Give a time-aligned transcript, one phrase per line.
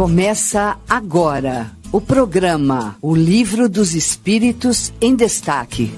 [0.00, 5.90] Começa agora o programa O Livro dos Espíritos em Destaque.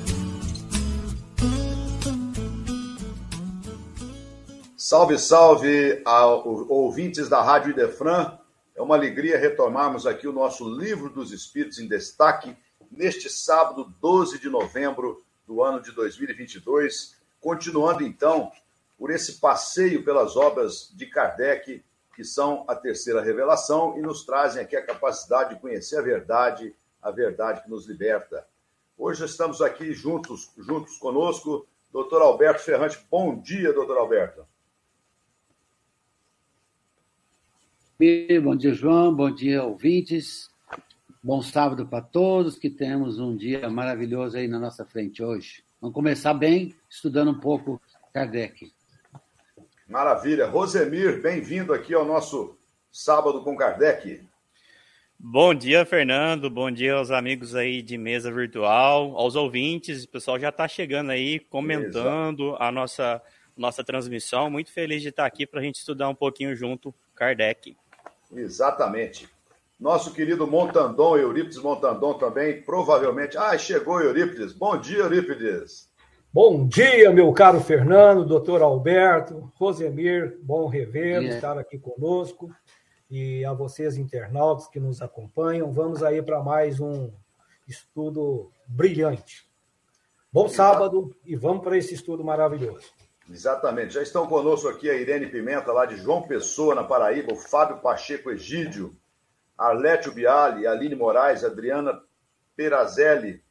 [4.77, 6.02] Salve, salve
[6.68, 8.36] ouvintes da Rádio Idefran.
[8.75, 12.57] É uma alegria retomarmos aqui o nosso Livro dos Espíritos em Destaque
[12.91, 18.50] neste sábado, 12 de novembro do ano de 2022, continuando então
[18.98, 21.84] por esse passeio pelas obras de Kardec
[22.23, 26.72] que são a terceira revelação e nos trazem aqui a capacidade de conhecer a verdade,
[27.03, 28.46] a verdade que nos liberta.
[28.96, 33.05] Hoje estamos aqui juntos, juntos conosco, doutor Alberto Ferrante.
[33.11, 34.47] Bom dia, doutor Alberto.
[38.41, 39.12] Bom dia, João.
[39.12, 40.48] Bom dia, ouvintes.
[41.20, 45.64] Bom sábado para todos, que temos um dia maravilhoso aí na nossa frente hoje.
[45.81, 48.73] Vamos começar bem, estudando um pouco Kardec.
[49.92, 50.47] Maravilha.
[50.47, 52.56] Rosemir, bem-vindo aqui ao nosso
[52.91, 54.27] Sábado com Kardec.
[55.19, 56.49] Bom dia, Fernando.
[56.49, 60.05] Bom dia aos amigos aí de mesa virtual, aos ouvintes.
[60.05, 62.62] O pessoal já está chegando aí, comentando Exato.
[62.62, 63.23] a nossa,
[63.55, 64.49] nossa transmissão.
[64.49, 67.77] Muito feliz de estar aqui para a gente estudar um pouquinho junto Kardec.
[68.34, 69.29] Exatamente.
[69.79, 73.37] Nosso querido Montandon, Eurípides Montandon também, provavelmente.
[73.37, 74.55] Ah, chegou Eurípides.
[74.55, 75.92] Bom dia, Eurípides.
[76.34, 82.50] Bom dia, meu caro Fernando, doutor Alberto, Rosemir, bom revê-lo, estar aqui conosco.
[83.11, 87.12] E a vocês, internautas que nos acompanham, vamos aí para mais um
[87.69, 89.47] estudo brilhante.
[90.33, 92.91] Bom sábado e vamos para esse estudo maravilhoso.
[93.28, 93.92] Exatamente.
[93.92, 97.83] Já estão conosco aqui a Irene Pimenta, lá de João Pessoa, na Paraíba, o Fábio
[97.83, 98.97] Pacheco Egídio,
[99.58, 102.00] Arlétio Biali, Aline Moraes, Adriana
[102.56, 103.44] Perazelli,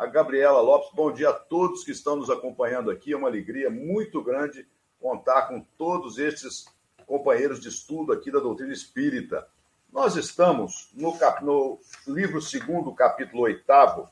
[0.00, 0.88] a Gabriela Lopes.
[0.94, 3.12] Bom dia a todos que estão nos acompanhando aqui.
[3.12, 4.66] É uma alegria muito grande
[4.98, 6.64] contar com todos estes
[7.06, 9.46] companheiros de estudo aqui da doutrina espírita.
[9.92, 11.44] Nós estamos no, cap...
[11.44, 14.08] no livro segundo, capítulo oitavo,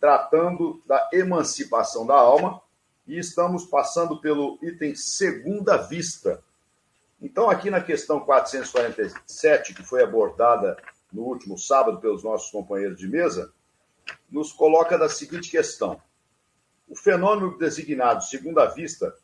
[0.00, 2.62] tratando da emancipação da alma,
[3.06, 6.42] e estamos passando pelo item segunda vista.
[7.20, 10.78] Então, aqui na questão 447, que foi abordada
[11.12, 13.52] no último sábado pelos nossos companheiros de mesa,
[14.30, 16.00] nos coloca da seguinte questão:
[16.88, 19.14] o fenômeno designado segunda vista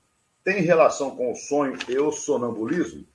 [0.44, 3.06] tem relação com o sonho e o sonambulismo?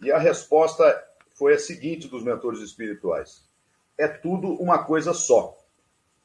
[0.00, 1.04] E a resposta
[1.34, 3.44] foi a seguinte dos mentores espirituais:
[3.96, 5.56] é tudo uma coisa só.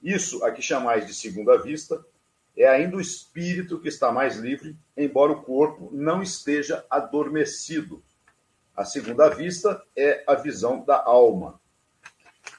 [0.01, 2.05] Isso, aqui chamais de segunda vista,
[2.55, 8.03] é ainda o espírito que está mais livre, embora o corpo não esteja adormecido.
[8.75, 11.59] A segunda vista é a visão da alma.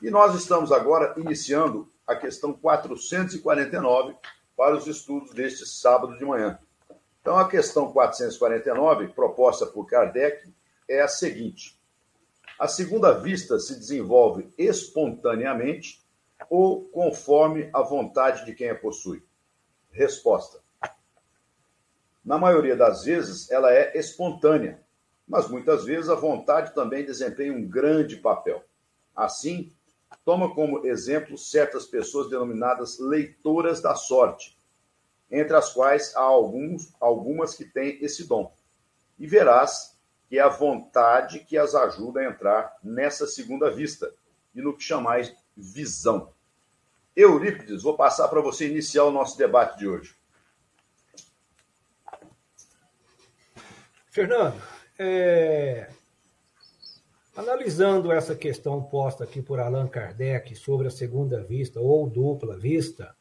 [0.00, 4.16] E nós estamos agora iniciando a questão 449
[4.56, 6.58] para os estudos deste sábado de manhã.
[7.20, 10.52] Então, a questão 449, proposta por Kardec,
[10.88, 11.80] é a seguinte:
[12.58, 16.02] a segunda vista se desenvolve espontaneamente
[16.50, 19.24] ou conforme a vontade de quem a possui?
[19.90, 20.60] Resposta:
[22.24, 24.82] na maioria das vezes, ela é espontânea,
[25.26, 28.62] mas muitas vezes a vontade também desempenha um grande papel.
[29.14, 29.70] Assim,
[30.24, 34.56] toma como exemplo certas pessoas denominadas leitoras da sorte,
[35.30, 38.52] entre as quais há alguns, algumas que têm esse dom.
[39.18, 39.94] E verás
[40.28, 44.12] que é a vontade que as ajuda a entrar nessa segunda vista
[44.54, 46.32] e no que chamais visão.
[47.16, 50.16] Eurípides, vou passar para você iniciar o nosso debate de hoje.
[54.10, 54.60] Fernando,
[54.98, 55.90] é,
[57.36, 63.12] Analisando essa questão posta aqui por Allan Kardec sobre a segunda vista ou dupla vista,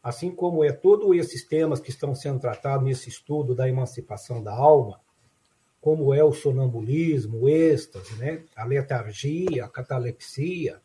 [0.00, 4.54] assim como é todos esses temas que estão sendo tratados nesse estudo da emancipação da
[4.54, 5.00] alma,
[5.80, 8.44] como é o sonambulismo, o êxtase, né?
[8.54, 10.80] a letargia, a catalepsia,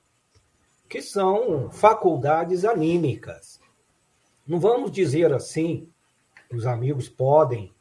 [0.90, 3.62] que são faculdades anímicas.
[4.48, 5.88] Não vamos dizer assim,
[6.52, 7.72] os amigos podem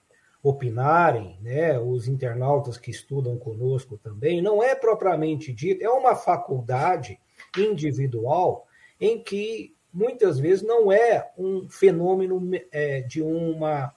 [0.42, 7.18] opinarem, né, os internautas que estudam conosco também, não é propriamente dito, é uma faculdade
[7.56, 8.66] individual
[9.00, 12.40] em que muitas vezes não é um fenômeno
[12.70, 13.94] é, de uma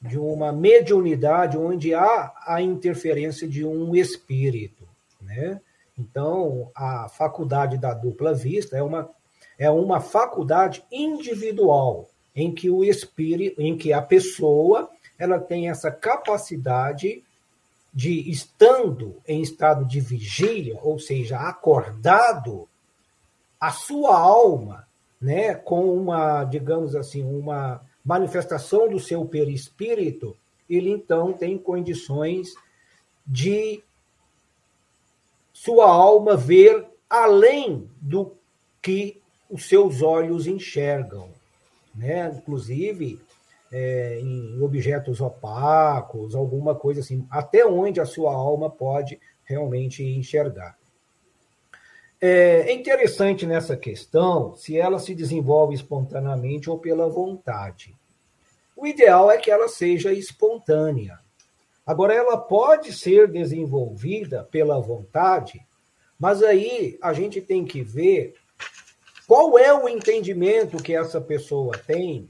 [0.00, 4.86] de uma mediunidade onde há a interferência de um espírito,
[5.20, 5.60] né?
[5.98, 9.10] Então, a faculdade da dupla vista é uma
[9.58, 15.90] é uma faculdade individual em que o espírito, em que a pessoa ela tem essa
[15.90, 17.22] capacidade
[17.92, 22.68] de, estando em estado de vigília, ou seja, acordado,
[23.58, 24.86] a sua alma,
[25.20, 30.36] né, com uma, digamos assim, uma manifestação do seu perispírito,
[30.68, 32.54] ele então tem condições
[33.26, 33.82] de
[35.52, 38.32] sua alma ver além do
[38.82, 39.20] que
[39.50, 41.30] os seus olhos enxergam,
[41.94, 42.28] né?
[42.36, 43.20] Inclusive
[43.72, 50.76] é, em objetos opacos, alguma coisa assim, até onde a sua alma pode realmente enxergar.
[52.20, 57.94] É interessante nessa questão se ela se desenvolve espontaneamente ou pela vontade.
[58.74, 61.18] O ideal é que ela seja espontânea.
[61.84, 65.64] Agora, ela pode ser desenvolvida pela vontade,
[66.18, 68.34] mas aí a gente tem que ver
[69.26, 72.28] qual é o entendimento que essa pessoa tem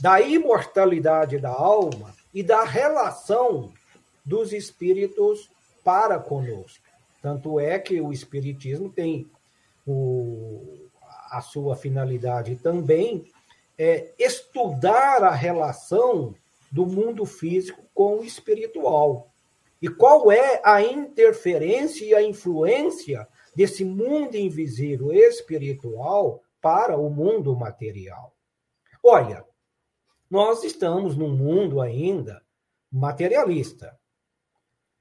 [0.00, 3.72] da imortalidade da alma e da relação
[4.24, 5.50] dos espíritos
[5.84, 6.84] para conosco.
[7.22, 9.30] Tanto é que o Espiritismo tem
[9.86, 10.88] o,
[11.30, 13.30] a sua finalidade também
[13.78, 16.34] é estudar a relação
[16.70, 19.30] do mundo físico com o espiritual.
[19.80, 27.54] E qual é a interferência e a influência desse mundo invisível espiritual para o mundo
[27.54, 28.32] material?
[29.02, 29.44] Olha,
[30.34, 32.42] nós estamos num mundo ainda
[32.90, 33.96] materialista.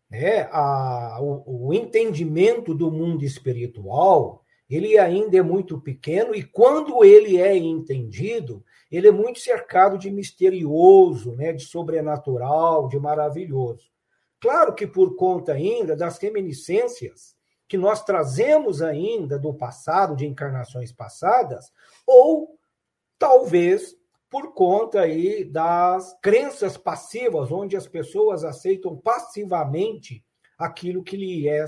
[0.08, 0.48] Né?
[0.52, 7.38] A, o, o entendimento do mundo espiritual ele ainda é muito pequeno e quando ele
[7.40, 13.92] é entendido, ele é muito cercado de misterioso, né, de sobrenatural, de maravilhoso.
[14.40, 17.36] Claro que por conta ainda das reminiscências
[17.68, 21.72] que nós trazemos ainda do passado, de encarnações passadas,
[22.06, 22.58] ou
[23.18, 23.96] talvez
[24.34, 30.26] por conta aí das crenças passivas, onde as pessoas aceitam passivamente
[30.58, 31.64] aquilo que lhe é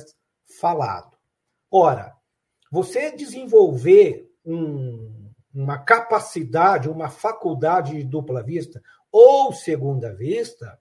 [0.60, 1.16] falado.
[1.70, 2.16] Ora,
[2.72, 8.82] você desenvolver um, uma capacidade, uma faculdade de dupla vista
[9.12, 10.80] ou segunda vista,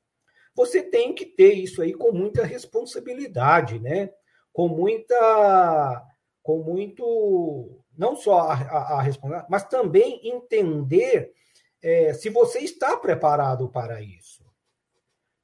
[0.55, 4.09] você tem que ter isso aí com muita responsabilidade, né?
[4.55, 6.03] Com muita,
[6.43, 11.35] com muito, não só a, a, a responsabilidade, mas também entender
[11.85, 14.43] é, se você está preparado para isso.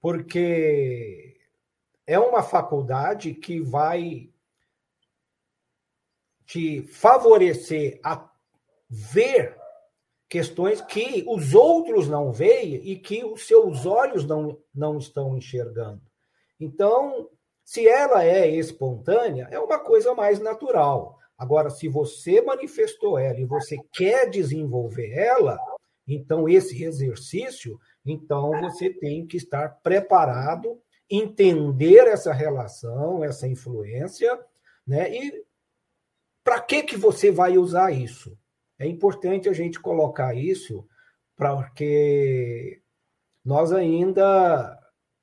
[0.01, 1.39] Porque
[2.07, 4.31] é uma faculdade que vai
[6.47, 8.27] te favorecer a
[8.89, 9.55] ver
[10.31, 16.01] questões que os outros não veem e que os seus olhos não, não estão enxergando.
[16.59, 17.29] Então,
[17.63, 21.19] se ela é espontânea, é uma coisa mais natural.
[21.37, 25.59] Agora, se você manifestou ela e você quer desenvolver ela,
[26.13, 34.37] então, esse exercício, então você tem que estar preparado, entender essa relação, essa influência,
[34.85, 35.09] né?
[35.15, 35.45] E
[36.43, 38.37] para que que você vai usar isso?
[38.77, 40.85] É importante a gente colocar isso,
[41.37, 42.83] porque
[43.45, 44.77] nós ainda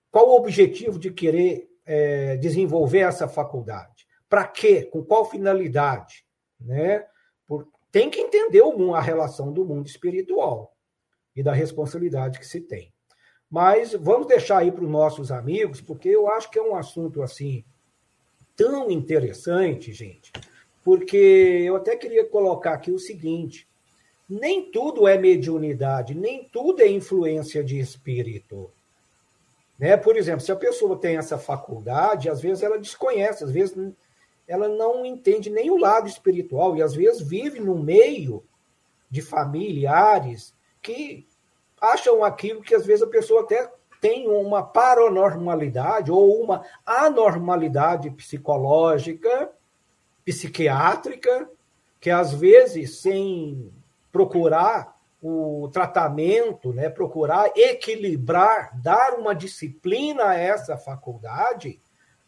[0.09, 4.07] qual o objetivo de querer é, desenvolver essa faculdade?
[4.29, 4.83] Para quê?
[4.83, 6.25] Com qual finalidade?
[6.59, 7.05] Né?
[7.45, 8.61] Por, tem que entender
[8.95, 10.76] a relação do mundo espiritual
[11.37, 12.91] e da responsabilidade que se tem.
[13.49, 17.21] Mas vamos deixar aí para os nossos amigos, porque eu acho que é um assunto
[17.21, 17.63] assim
[18.55, 20.31] tão interessante, gente,
[20.83, 21.15] porque
[21.63, 23.69] eu até queria colocar aqui o seguinte:
[24.27, 28.71] nem tudo é mediunidade, nem tudo é influência de espírito.
[29.77, 29.95] Né?
[29.95, 33.77] Por exemplo, se a pessoa tem essa faculdade, às vezes ela desconhece, às vezes
[34.47, 38.43] ela não entende nem o lado espiritual, e às vezes vive no meio
[39.09, 41.26] de familiares que
[41.79, 49.51] acham aquilo que às vezes a pessoa até tem uma paranormalidade ou uma anormalidade psicológica,
[50.23, 51.49] psiquiátrica,
[51.99, 53.71] que às vezes, sem
[54.11, 61.81] procurar o tratamento, né, procurar equilibrar, dar uma disciplina a essa faculdade,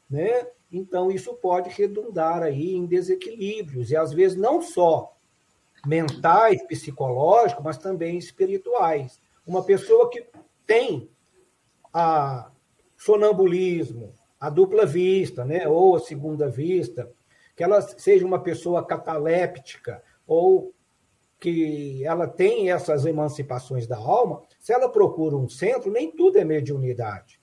[0.10, 5.16] né, então isso pode redundar aí em desequilíbrios, e às vezes não só
[5.86, 9.22] mentais, psicológicos, mas também espirituais.
[9.50, 10.28] Uma pessoa que
[10.64, 11.10] tem
[11.92, 12.52] a
[12.96, 17.12] sonambulismo, a dupla vista, né, ou a segunda vista,
[17.56, 20.72] que ela seja uma pessoa cataléptica ou
[21.40, 26.44] que ela tem essas emancipações da alma, se ela procura um centro, nem tudo é
[26.44, 27.42] mediunidade.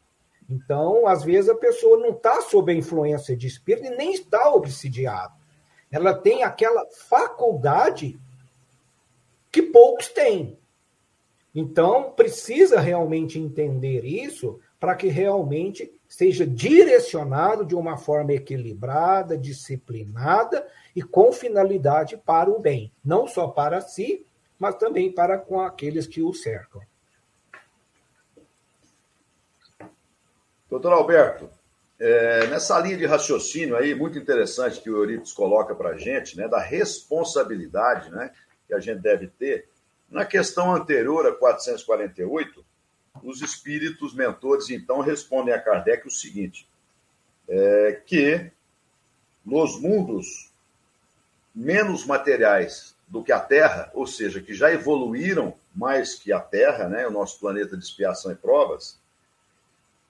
[0.49, 4.55] Então, às vezes, a pessoa não está sob a influência de espírito e nem está
[4.55, 5.35] obsidiada.
[5.91, 8.17] Ela tem aquela faculdade
[9.51, 10.57] que poucos têm.
[11.59, 20.69] Então, precisa realmente entender isso para que realmente seja direcionado de uma forma equilibrada, disciplinada
[20.95, 24.27] e com finalidade para o bem, não só para si,
[24.59, 26.83] mas também para com aqueles que o cercam.
[30.69, 31.49] Doutor Alberto,
[31.99, 36.37] É, nessa linha de raciocínio aí, muito interessante que o Euripides coloca para a gente,
[36.37, 38.31] né, da responsabilidade né,
[38.69, 39.71] que a gente deve ter,
[40.11, 42.65] na questão anterior a 448,
[43.23, 46.69] os espíritos mentores, então, respondem a Kardec o seguinte:
[47.49, 48.51] é, que
[49.45, 50.51] nos mundos
[51.55, 56.89] menos materiais do que a Terra, ou seja, que já evoluíram mais que a Terra,
[56.89, 58.99] né, o nosso planeta de expiação e provas,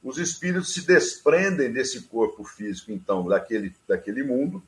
[0.03, 4.62] os espíritos se desprendem desse corpo físico, então, daquele, daquele mundo,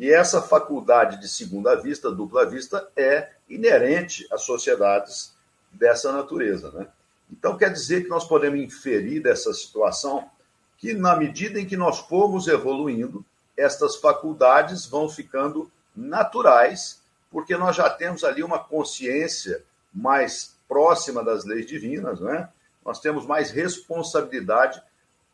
[0.00, 5.36] e essa faculdade de segunda vista, dupla vista, é inerente às sociedades
[5.70, 6.70] dessa natureza.
[6.70, 6.88] Né?
[7.30, 10.30] Então, quer dizer que nós podemos inferir dessa situação
[10.78, 13.22] que, na medida em que nós formos evoluindo,
[13.54, 21.44] estas faculdades vão ficando naturais, porque nós já temos ali uma consciência mais próxima das
[21.44, 22.48] leis divinas, né?
[22.82, 24.82] nós temos mais responsabilidade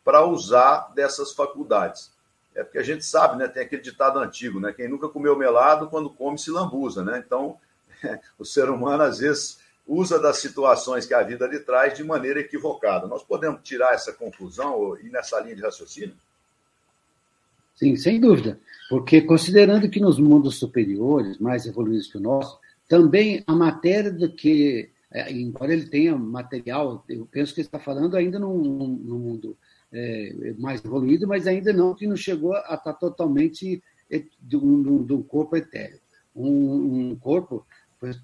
[0.05, 2.11] para usar dessas faculdades.
[2.57, 3.47] É porque a gente sabe, né?
[3.47, 4.73] Tem aquele ditado antigo, né?
[4.73, 7.23] Quem nunca comeu melado, quando come, se lambuza, né?
[7.25, 7.59] Então,
[8.39, 12.41] o ser humano, às vezes, usa das situações que a vida lhe traz de maneira
[12.41, 13.07] equivocada.
[13.07, 16.17] Nós podemos tirar essa conclusão e nessa linha de raciocínio?
[17.75, 18.59] Sim, sem dúvida.
[18.89, 22.59] Porque considerando que nos mundos superiores, mais evoluídos que o nosso,
[22.89, 27.79] também a matéria do que, é, embora ele tenha material, eu penso que ele está
[27.79, 29.57] falando ainda no, no mundo
[29.93, 33.83] é, mais evoluído, mas ainda não que não chegou a estar totalmente
[34.41, 36.01] de um, de um corpo etéreo.
[36.35, 37.67] Um, um, corpo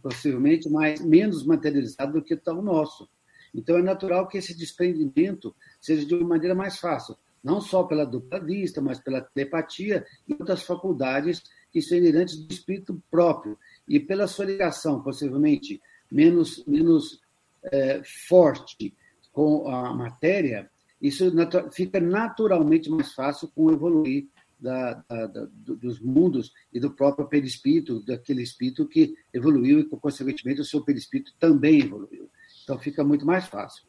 [0.03, 3.09] possivelmente mais, menos materializado do que está o nosso.
[3.55, 8.05] Então é natural que esse desprendimento seja de uma maneira mais fácil, não só pela
[8.05, 11.43] dupla vista, mas pela telepatia e outras faculdades
[11.73, 17.21] que são inerentes do espírito próprio e pela sua ligação possivelmente menos menos
[17.63, 18.95] é, forte
[19.33, 20.71] com a matéria,
[21.03, 21.25] isso
[21.73, 24.29] fica naturalmente mais fácil com o evoluir
[24.59, 30.61] da, da, da, dos mundos e do próprio perispírito, daquele espírito que evoluiu e, consequentemente,
[30.61, 32.31] o seu perispírito também evoluiu.
[32.63, 33.83] Então, fica muito mais fácil.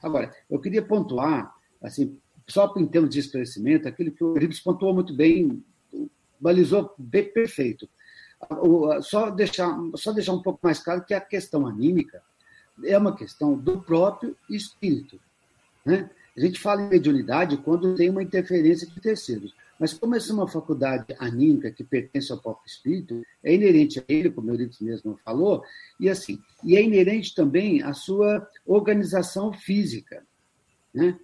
[0.00, 1.52] Agora, eu queria pontuar,
[1.82, 2.16] assim,
[2.46, 5.64] só em termos de esclarecimento, aquilo que o Ribes pontuou muito bem,
[6.40, 7.88] balizou bem perfeito.
[9.02, 12.22] Só deixar, só deixar um pouco mais claro que a questão anímica
[12.84, 15.20] é uma questão do próprio espírito.
[15.84, 16.08] Né?
[16.36, 19.54] A gente fala em mediunidade quando tem uma interferência de terceiros.
[19.78, 24.04] Mas como essa é uma faculdade anímica que pertence ao próprio espírito, é inerente a
[24.08, 25.64] ele, como Euripides mesmo falou,
[25.98, 30.24] e assim, e é inerente também à sua organização física.
[30.94, 31.18] Né?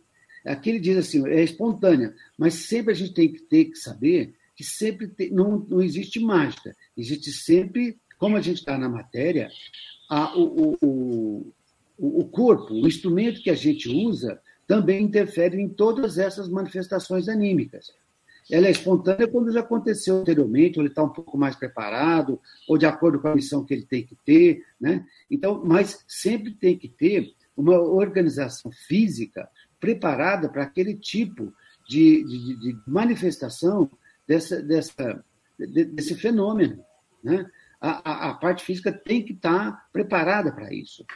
[0.44, 4.34] Aqui ele diz assim, é espontânea, mas sempre a gente tem que ter que saber
[4.56, 9.48] que sempre tem, não, não existe mágica, existe sempre, como a gente está na matéria,
[10.10, 11.52] a, o, o,
[11.96, 17.26] o, o corpo, o instrumento que a gente usa também interfere em todas essas manifestações
[17.26, 17.90] anímicas.
[18.50, 22.76] Ela é espontânea quando já aconteceu anteriormente, ou ele está um pouco mais preparado, ou
[22.76, 25.04] de acordo com a missão que ele tem que ter, né?
[25.30, 29.48] Então, mas sempre tem que ter uma organização física
[29.80, 31.52] preparada para aquele tipo
[31.88, 33.90] de, de, de manifestação
[34.26, 35.24] dessa, dessa,
[35.58, 36.84] desse fenômeno,
[37.24, 37.50] né?
[37.80, 41.06] A, a, a parte física tem que estar tá preparada para isso.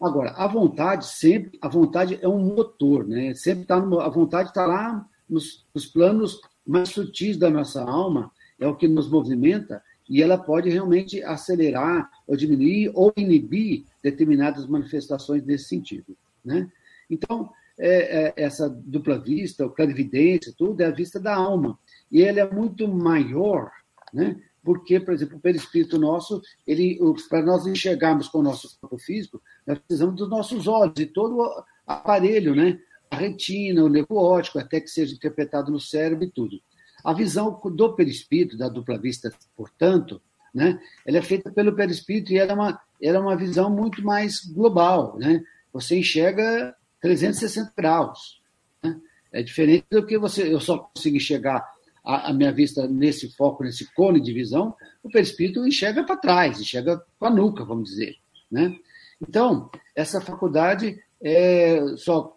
[0.00, 3.34] Agora, a vontade sempre, a vontade é um motor, né?
[3.34, 8.30] Sempre tá no, a vontade está lá nos, nos, planos mais sutis da nossa alma,
[8.58, 14.66] é o que nos movimenta e ela pode realmente acelerar ou diminuir ou inibir determinadas
[14.66, 16.70] manifestações nesse sentido, né?
[17.10, 21.78] Então, é, é, essa dupla vista, o clarividência, tudo é a vista da alma
[22.10, 23.70] e ela é muito maior,
[24.12, 24.40] né?
[24.62, 26.98] Porque, por exemplo, o perispírito nosso, ele,
[27.28, 31.38] para nós enxergarmos com o nosso corpo físico, nós precisamos dos nossos olhos e todo
[31.38, 32.78] o aparelho, né?
[33.10, 36.60] A retina, o nervo óptico, até que seja interpretado no cérebro e tudo.
[37.02, 40.20] A visão do perispírito, da dupla vista, portanto,
[40.54, 40.80] né?
[41.06, 44.44] Ela é feita pelo perispírito e ela é uma, ela é uma visão muito mais
[44.44, 45.42] global, né?
[45.72, 48.40] Você enxerga 360 graus.
[48.82, 49.00] Né?
[49.32, 51.64] É diferente do que você, eu só consigo enxergar
[52.10, 56.60] a, a, minha vista nesse foco, nesse cone de visão, o perispírito enxerga para trás,
[56.60, 58.16] enxerga com a nuca, vamos dizer.
[58.50, 58.76] Né?
[59.22, 62.36] Então, essa faculdade, é, só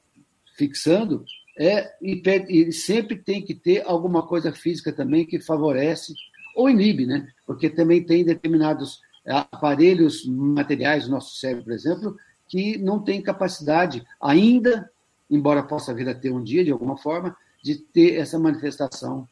[0.55, 1.25] fixando,
[1.57, 6.13] é, e, sempre tem que ter alguma coisa física também que favorece
[6.55, 7.27] ou inibe, né?
[7.47, 14.87] porque também tem determinados aparelhos materiais nosso cérebro, por exemplo, que não tem capacidade ainda,
[15.31, 19.27] embora possa vir a ter um dia, de alguma forma, de ter essa manifestação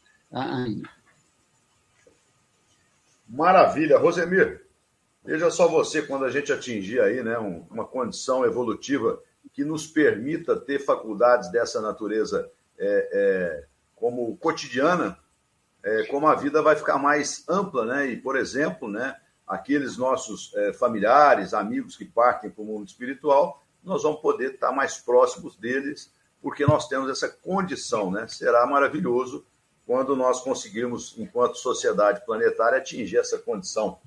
[3.27, 3.97] Maravilha.
[3.97, 4.65] Rosemir,
[5.23, 9.21] veja só você, quando a gente atingir aí né, uma condição evolutiva
[9.53, 15.17] que nos permita ter faculdades dessa natureza é, é, como cotidiana,
[15.83, 18.07] é, como a vida vai ficar mais ampla, né?
[18.07, 19.15] E, por exemplo, né,
[19.47, 24.71] aqueles nossos é, familiares, amigos que partem para o mundo espiritual, nós vamos poder estar
[24.71, 28.27] mais próximos deles, porque nós temos essa condição, né?
[28.27, 29.45] Será maravilhoso
[29.85, 33.99] quando nós conseguirmos, enquanto sociedade planetária, atingir essa condição.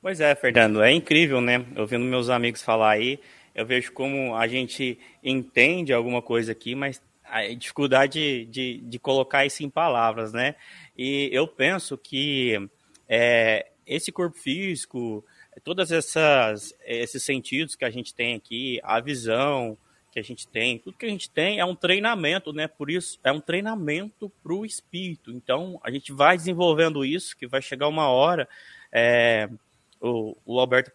[0.00, 1.64] Pois é, Fernando, é incrível, né?
[1.76, 3.18] Ouvindo meus amigos falar aí,
[3.54, 8.98] eu vejo como a gente entende alguma coisa aqui, mas a dificuldade de, de, de
[8.98, 10.56] colocar isso em palavras, né?
[10.96, 12.68] E eu penso que
[13.08, 15.24] é, esse corpo físico,
[15.62, 19.76] todas essas esses sentidos que a gente tem aqui, a visão
[20.14, 22.68] que a gente tem, tudo que a gente tem é um treinamento, né?
[22.68, 25.32] Por isso é um treinamento para o espírito.
[25.32, 28.48] Então a gente vai desenvolvendo isso, que vai chegar uma hora.
[28.92, 29.50] É,
[30.00, 30.92] o, o Alberto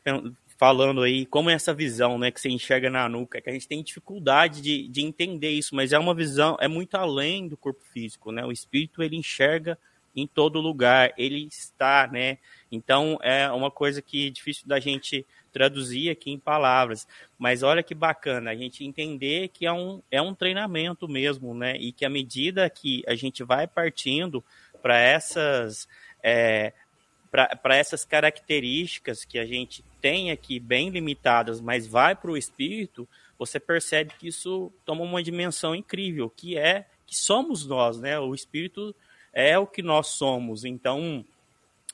[0.57, 3.67] falando aí como é essa visão, né, que você enxerga na nuca, que a gente
[3.67, 7.81] tem dificuldade de, de entender isso, mas é uma visão, é muito além do corpo
[7.93, 8.45] físico, né?
[8.45, 9.77] O espírito ele enxerga
[10.15, 12.37] em todo lugar, ele está, né?
[12.71, 17.81] Então é uma coisa que é difícil da gente traduzir aqui em palavras, mas olha
[17.81, 21.75] que bacana a gente entender que é um, é um treinamento mesmo, né?
[21.77, 24.43] E que à medida que a gente vai partindo
[24.81, 25.87] para essas
[26.23, 26.73] é,
[27.31, 33.07] para essas características que a gente tem aqui bem limitadas, mas vai para o espírito,
[33.37, 38.19] você percebe que isso toma uma dimensão incrível, que é que somos nós, né?
[38.19, 38.95] O espírito
[39.33, 40.65] é o que nós somos.
[40.65, 41.23] Então,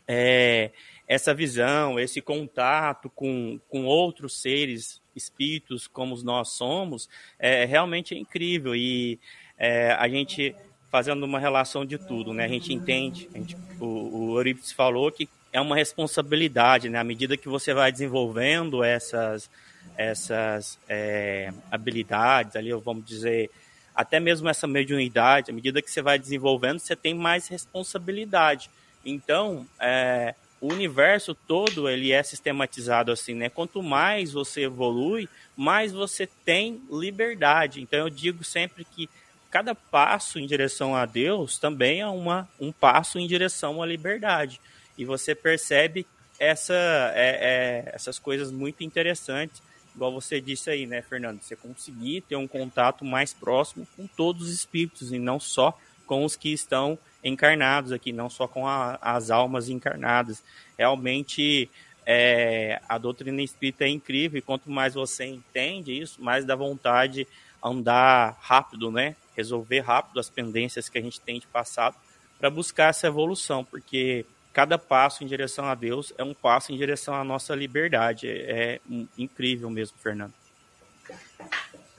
[0.07, 0.71] é,
[1.07, 8.75] essa visão, esse contato com, com outros seres, espíritos como nós somos, é realmente incrível.
[8.75, 9.19] E
[9.57, 10.55] é, a gente
[10.91, 12.45] fazendo uma relação de tudo, né?
[12.45, 16.99] A gente entende, a gente, o, o falou que é uma responsabilidade, né?
[16.99, 19.49] À medida que você vai desenvolvendo essas,
[19.97, 23.49] essas é, habilidades, ali, vamos dizer,
[23.95, 28.69] até mesmo essa mediunidade, à medida que você vai desenvolvendo, você tem mais responsabilidade.
[29.05, 33.49] Então, é, o universo todo ele é sistematizado assim, né?
[33.49, 37.81] Quanto mais você evolui, mais você tem liberdade.
[37.81, 39.09] Então, eu digo sempre que
[39.49, 44.59] cada passo em direção a Deus também é uma, um passo em direção à liberdade.
[44.97, 46.05] E você percebe
[46.39, 46.73] essa,
[47.15, 49.61] é, é, essas coisas muito interessantes,
[49.95, 51.41] igual você disse aí, né, Fernando?
[51.41, 56.23] Você conseguir ter um contato mais próximo com todos os espíritos e não só com
[56.23, 60.43] os que estão encarnados aqui, não só com a, as almas encarnadas.
[60.77, 61.69] Realmente
[62.05, 67.27] é, a doutrina espírita é incrível e quanto mais você entende isso, mais dá vontade
[67.63, 69.15] andar rápido, né?
[69.35, 71.95] resolver rápido as pendências que a gente tem de passado
[72.39, 76.77] para buscar essa evolução, porque cada passo em direção a Deus é um passo em
[76.77, 78.29] direção à nossa liberdade.
[78.29, 78.79] É, é
[79.17, 80.33] incrível mesmo, Fernando.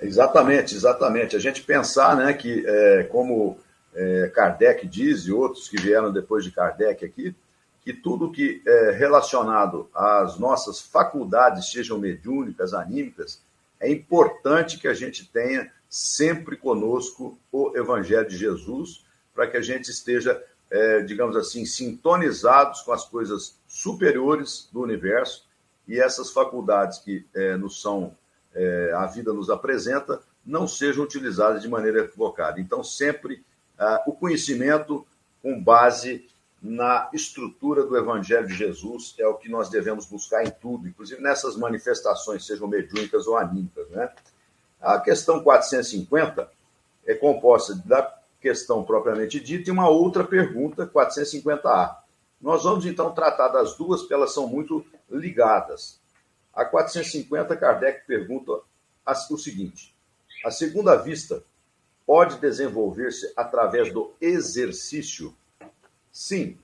[0.00, 1.36] Exatamente, exatamente.
[1.36, 3.58] A gente pensar, né, que é, como
[3.94, 7.36] é, Kardec diz e outros que vieram depois de Kardec aqui,
[7.82, 13.42] que tudo que é relacionado às nossas faculdades, sejam mediúnicas, anímicas,
[13.78, 19.62] é importante que a gente tenha sempre conosco o Evangelho de Jesus, para que a
[19.62, 25.46] gente esteja, é, digamos assim, sintonizados com as coisas superiores do universo
[25.86, 28.16] e essas faculdades que é, nos são,
[28.54, 32.60] é, a vida nos apresenta, não sejam utilizadas de maneira equivocada.
[32.60, 33.44] Então, sempre
[33.78, 35.06] ah, o conhecimento
[35.42, 36.26] com base
[36.62, 41.20] na estrutura do Evangelho de Jesus é o que nós devemos buscar em tudo, inclusive
[41.20, 44.10] nessas manifestações, sejam mediúnicas ou anímicas, né?
[44.80, 46.50] A questão 450
[47.06, 48.02] é composta da
[48.46, 51.96] questão propriamente dita e uma outra pergunta, 450A.
[52.40, 56.00] Nós vamos então tratar das duas, porque elas são muito ligadas.
[56.54, 58.60] A 450, Kardec pergunta
[59.30, 59.92] o seguinte:
[60.44, 61.42] a segunda vista
[62.06, 65.34] pode desenvolver-se através do exercício?
[66.12, 66.56] Sim.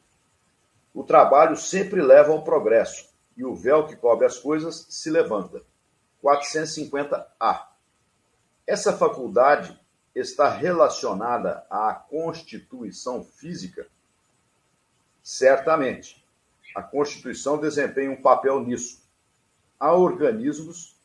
[0.95, 5.63] O trabalho sempre leva ao progresso e o véu que cobre as coisas se levanta.
[6.23, 7.67] 450A.
[8.69, 9.77] Essa faculdade
[10.15, 13.87] está relacionada à constituição física?
[15.23, 16.23] Certamente.
[16.75, 19.03] A Constituição desempenha um papel nisso.
[19.79, 20.97] Há organismos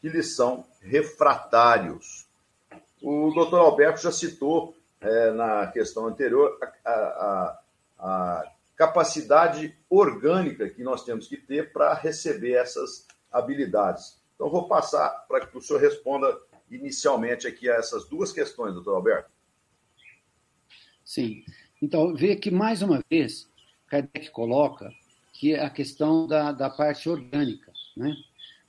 [0.00, 2.28] que lhe são refratários.
[3.02, 7.60] O doutor Alberto já citou é, na questão anterior a, a,
[7.98, 14.20] a capacidade orgânica que nós temos que ter para receber essas habilidades.
[14.34, 16.36] Então, vou passar para que o senhor responda
[16.70, 19.30] inicialmente aqui a essas duas questões, doutor Alberto.
[21.04, 21.44] Sim.
[21.80, 23.48] Então, vê que, mais uma vez,
[23.86, 24.90] Kardec coloca
[25.32, 28.16] que é a questão da, da parte orgânica, né?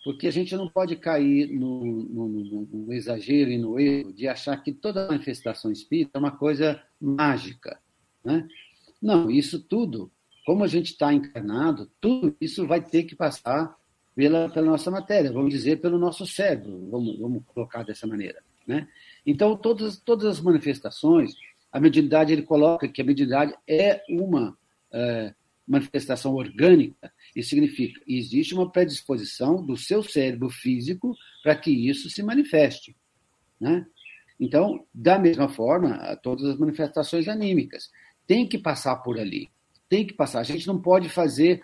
[0.04, 4.56] porque a gente não pode cair no, no, no, exagero e no erro de achar
[4.64, 7.80] que toda manifestação espírita é uma coisa mágica.
[8.24, 8.48] Né?
[9.02, 10.12] Não, isso tudo,
[10.46, 13.76] como a gente está encarnado, tudo isso vai ter que passar
[14.18, 18.42] pela, pela nossa matéria, vamos dizer, pelo nosso cérebro, vamos, vamos colocar dessa maneira.
[18.66, 18.88] Né?
[19.24, 21.36] Então, todas, todas as manifestações,
[21.72, 24.58] a mediunidade, ele coloca que a mediunidade é uma
[24.92, 25.36] é,
[25.68, 32.24] manifestação orgânica, isso significa existe uma predisposição do seu cérebro físico para que isso se
[32.24, 32.96] manifeste.
[33.62, 33.86] Né?
[34.40, 37.92] Então, da mesma forma, todas as manifestações anímicas
[38.26, 39.52] têm que passar por ali.
[39.88, 40.40] Tem que passar.
[40.40, 41.62] A gente não pode fazer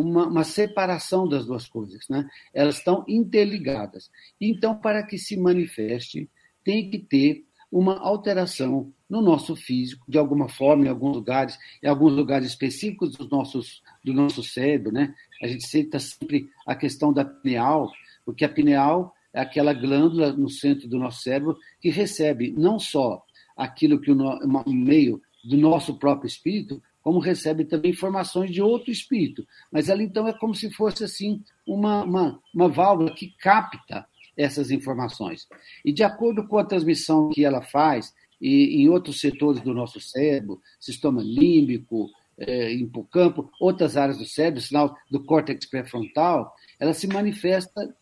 [0.00, 2.06] uma, uma separação das duas coisas.
[2.08, 2.28] Né?
[2.52, 4.10] Elas estão interligadas.
[4.38, 6.28] Então, para que se manifeste,
[6.62, 11.88] tem que ter uma alteração no nosso físico, de alguma forma, em alguns lugares, em
[11.88, 15.14] alguns lugares específicos dos nossos, do nosso cérebro, né?
[15.42, 17.90] A gente cita sempre a questão da pineal,
[18.24, 23.22] porque a pineal é aquela glândula no centro do nosso cérebro que recebe não só
[23.56, 28.90] aquilo que o no, meio do nosso próprio espírito, como recebe também informações de outro
[28.90, 29.46] espírito.
[29.70, 34.04] Mas ela então é como se fosse assim uma, uma, uma válvula que capta
[34.36, 35.46] essas informações.
[35.84, 40.00] E de acordo com a transmissão que ela faz e em outros setores do nosso
[40.00, 47.06] cérebro, sistema límbico, é, hipocampo, outras áreas do cérebro, sinal do córtex pré-frontal, ela se
[47.06, 47.94] manifesta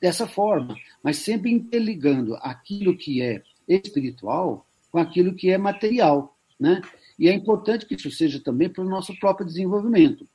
[0.00, 6.82] dessa forma, mas sempre interligando aquilo que é espiritual com aquilo que é material, né?
[7.18, 10.26] E é importante que isso seja também para o nosso próprio desenvolvimento.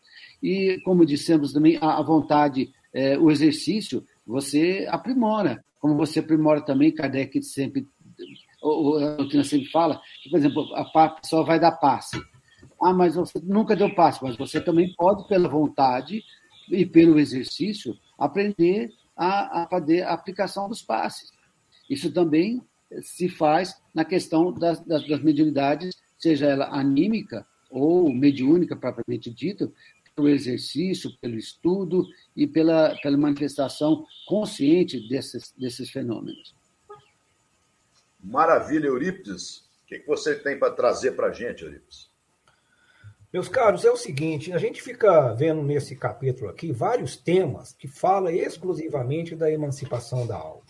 [0.41, 5.63] E, como dissemos também, a vontade, é, o exercício, você aprimora.
[5.79, 7.87] Como você aprimora também, Kardec sempre,
[8.63, 12.19] a doutrina sempre fala, que, por exemplo, a pessoa vai dar passe.
[12.81, 16.23] Ah, mas você nunca deu passe, mas você também pode, pela vontade
[16.69, 21.29] e pelo exercício, aprender a, a fazer a aplicação dos passes.
[21.87, 22.61] Isso também
[23.01, 29.73] se faz na questão das, das, das mediunidades, seja ela anímica ou mediúnica, propriamente dito,
[30.15, 32.05] pelo exercício, pelo estudo
[32.35, 36.55] e pela, pela manifestação consciente desses, desses fenômenos.
[38.19, 39.69] Maravilha, Eurípides.
[39.83, 42.11] O que, você tem para trazer para a gente, Eurípides?
[43.33, 47.87] Meus caros, é o seguinte, a gente fica vendo nesse capítulo aqui vários temas que
[47.87, 50.63] falam exclusivamente da emancipação da alma.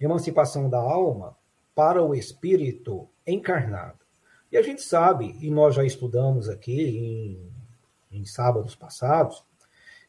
[0.00, 1.36] Emancipação da alma
[1.74, 4.03] para o espírito encarnado.
[4.54, 7.54] E a gente sabe, e nós já estudamos aqui em
[8.14, 9.44] em sábados passados,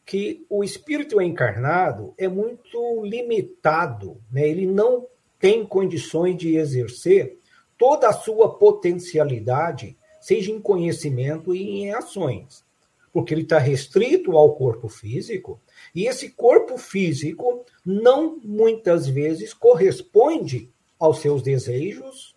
[0.04, 4.48] que o espírito encarnado é muito limitado, né?
[4.48, 5.06] ele não
[5.38, 7.38] tem condições de exercer
[7.76, 12.64] toda a sua potencialidade, seja em conhecimento e em ações,
[13.12, 15.60] porque ele está restrito ao corpo físico,
[15.94, 22.34] e esse corpo físico não muitas vezes corresponde aos seus desejos,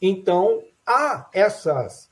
[0.00, 2.10] então há essas,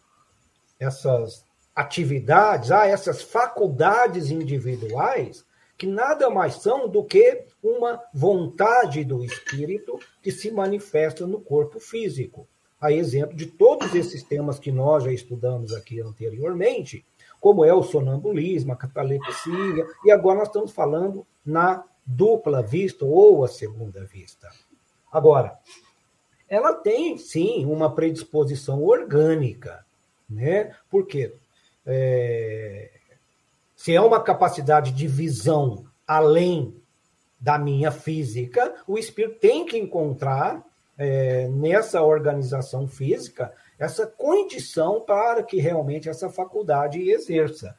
[0.78, 5.44] essas atividades, há essas faculdades individuais
[5.80, 11.80] que nada mais são do que uma vontade do espírito que se manifesta no corpo
[11.80, 12.46] físico.
[12.78, 17.04] A exemplo de todos esses temas que nós já estudamos aqui anteriormente,
[17.40, 23.42] como é o sonambulismo, a catalepsia, e agora nós estamos falando na dupla vista ou
[23.42, 24.50] a segunda vista.
[25.10, 25.58] Agora,
[26.50, 29.86] ela tem sim uma predisposição orgânica,
[30.28, 30.74] né?
[30.90, 31.32] Por quê?
[31.86, 32.90] é,
[33.74, 36.74] se é uma capacidade de visão além
[37.40, 40.64] da minha física, o espírito tem que encontrar
[40.98, 47.74] é, nessa organização física essa condição para que realmente essa faculdade exerça.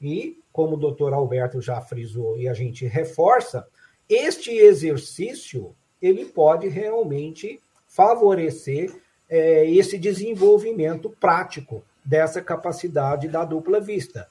[0.00, 3.66] E, como o doutor Alberto já frisou e a gente reforça,
[4.08, 8.94] este exercício ele pode realmente favorecer
[9.28, 14.28] é, esse desenvolvimento prático dessa capacidade da dupla vista.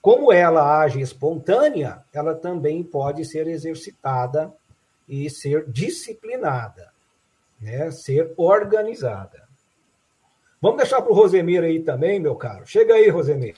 [0.00, 4.52] Como ela age espontânea, ela também pode ser exercitada
[5.08, 6.90] e ser disciplinada,
[7.60, 7.90] né?
[7.90, 9.48] ser organizada.
[10.60, 12.66] Vamos deixar para o Rosemir aí também, meu caro.
[12.66, 13.56] Chega aí, Rosemir.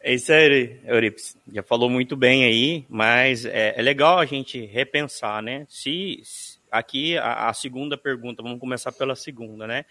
[0.00, 1.36] É isso aí, Euripides.
[1.52, 5.66] Já falou muito bem aí, mas é, é legal a gente repensar, né?
[5.68, 6.22] Se
[6.70, 9.84] aqui a, a, segunda pergunta, vamos começar pela segunda, né?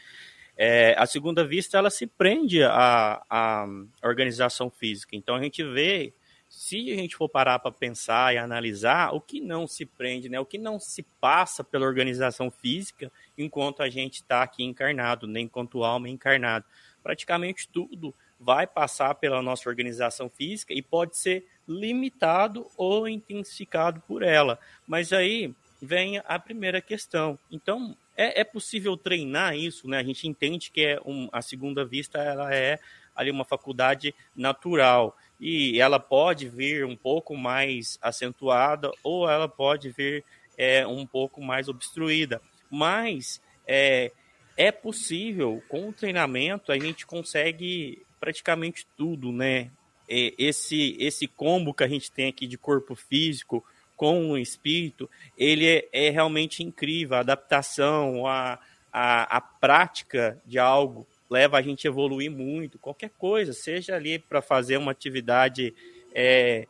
[0.57, 3.67] É, a segunda vista ela se prende à, à
[4.03, 5.15] organização física.
[5.15, 6.13] Então a gente vê,
[6.49, 10.39] se a gente for parar para pensar e analisar, o que não se prende, né?
[10.39, 15.45] o que não se passa pela organização física enquanto a gente está aqui encarnado, nem
[15.45, 16.65] enquanto alma encarnado.
[17.03, 24.23] Praticamente tudo vai passar pela nossa organização física e pode ser limitado ou intensificado por
[24.23, 24.59] ela.
[24.87, 27.37] Mas aí vem a primeira questão.
[27.51, 29.99] Então, é, é possível treinar isso, né?
[29.99, 32.79] A gente entende que é um, a segunda vista ela é
[33.15, 39.89] ali uma faculdade natural e ela pode vir um pouco mais acentuada ou ela pode
[39.89, 40.23] vir
[40.57, 42.41] é, um pouco mais obstruída.
[42.69, 44.11] Mas é,
[44.55, 49.71] é possível, com o treinamento, a gente consegue praticamente tudo, né?
[50.09, 53.63] Esse, esse combo que a gente tem aqui de corpo físico
[53.97, 57.17] com o espírito, ele é, é realmente incrível.
[57.17, 58.59] A adaptação, a,
[58.93, 62.77] a, a prática de algo leva a gente a evoluir muito.
[62.77, 65.73] Qualquer coisa, seja ali para fazer uma atividade,
[66.13, 66.67] é,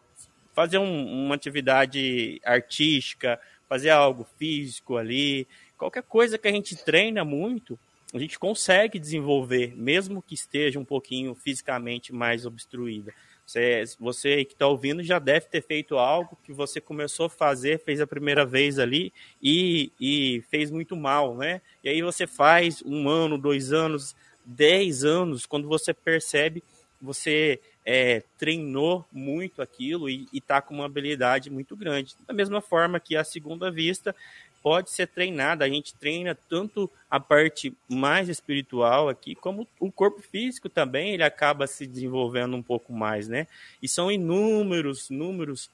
[0.53, 5.45] fazer um, uma atividade artística, fazer algo físico ali,
[5.77, 7.77] qualquer coisa que a gente treina muito,
[8.13, 13.13] a gente consegue desenvolver, mesmo que esteja um pouquinho fisicamente mais obstruída.
[13.47, 17.79] Você, você que está ouvindo já deve ter feito algo que você começou a fazer,
[17.79, 21.61] fez a primeira vez ali e, e fez muito mal, né?
[21.81, 26.61] E aí você faz um ano, dois anos, dez anos, quando você percebe,
[27.01, 32.17] você é, treinou muito aquilo e está com uma habilidade muito grande.
[32.27, 34.13] Da mesma forma que a segunda vista
[34.61, 35.65] pode ser treinada.
[35.65, 41.23] A gente treina tanto a parte mais espiritual aqui, como o corpo físico também, ele
[41.23, 43.47] acaba se desenvolvendo um pouco mais, né?
[43.81, 45.69] E são inúmeros, inúmeros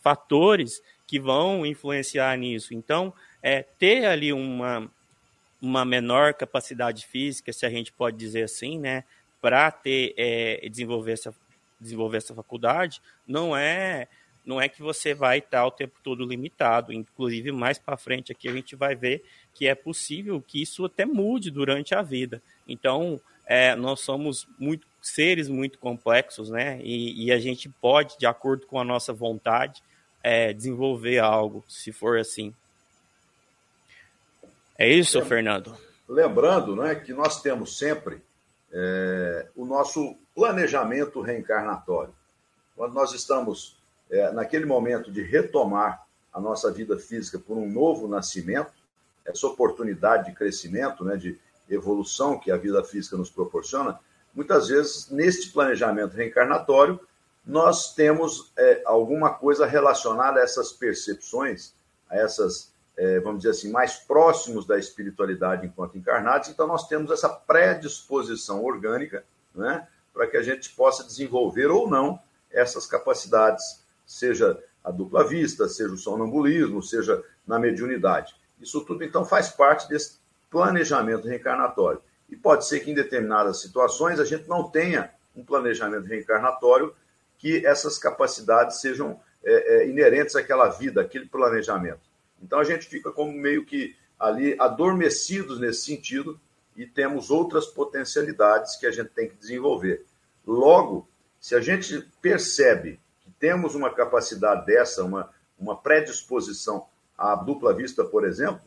[0.00, 2.74] fatores que vão influenciar nisso.
[2.74, 4.90] Então, é, ter ali uma,
[5.60, 9.04] uma menor capacidade física, se a gente pode dizer assim, né?
[9.40, 11.34] Para ter é, desenvolver essa
[11.80, 14.08] desenvolver essa faculdade, não é
[14.48, 16.90] não é que você vai estar o tempo todo limitado.
[16.90, 21.04] Inclusive, mais para frente aqui a gente vai ver que é possível que isso até
[21.04, 22.42] mude durante a vida.
[22.66, 26.80] Então, é, nós somos muito seres muito complexos, né?
[26.82, 29.82] E, e, a gente pode, de acordo com a nossa vontade,
[30.22, 32.54] é, desenvolver algo, se for assim.
[34.78, 35.76] É isso, Fernando.
[36.08, 38.22] Lembrando, né, que nós temos sempre
[38.72, 42.14] é, o nosso planejamento reencarnatório.
[42.74, 43.77] Quando nós estamos
[44.10, 48.72] é, naquele momento de retomar a nossa vida física por um novo nascimento,
[49.24, 53.98] essa oportunidade de crescimento, né, de evolução que a vida física nos proporciona,
[54.34, 56.98] muitas vezes, neste planejamento reencarnatório,
[57.44, 61.72] nós temos é, alguma coisa relacionada a essas percepções,
[62.08, 66.48] a essas, é, vamos dizer assim, mais próximos da espiritualidade enquanto encarnados.
[66.48, 72.18] Então, nós temos essa predisposição orgânica né, para que a gente possa desenvolver ou não
[72.50, 78.34] essas capacidades seja a dupla vista, seja o sonambulismo, seja na mediunidade.
[78.58, 80.18] Isso tudo, então, faz parte desse
[80.50, 82.00] planejamento reencarnatório.
[82.28, 86.94] E pode ser que em determinadas situações a gente não tenha um planejamento reencarnatório
[87.36, 92.00] que essas capacidades sejam é, é, inerentes àquela vida, àquele planejamento.
[92.42, 96.40] Então a gente fica como meio que ali adormecidos nesse sentido
[96.76, 100.04] e temos outras potencialidades que a gente tem que desenvolver.
[100.46, 101.08] Logo,
[101.40, 103.00] se a gente percebe
[103.38, 108.60] temos uma capacidade dessa, uma, uma predisposição à dupla vista, por exemplo,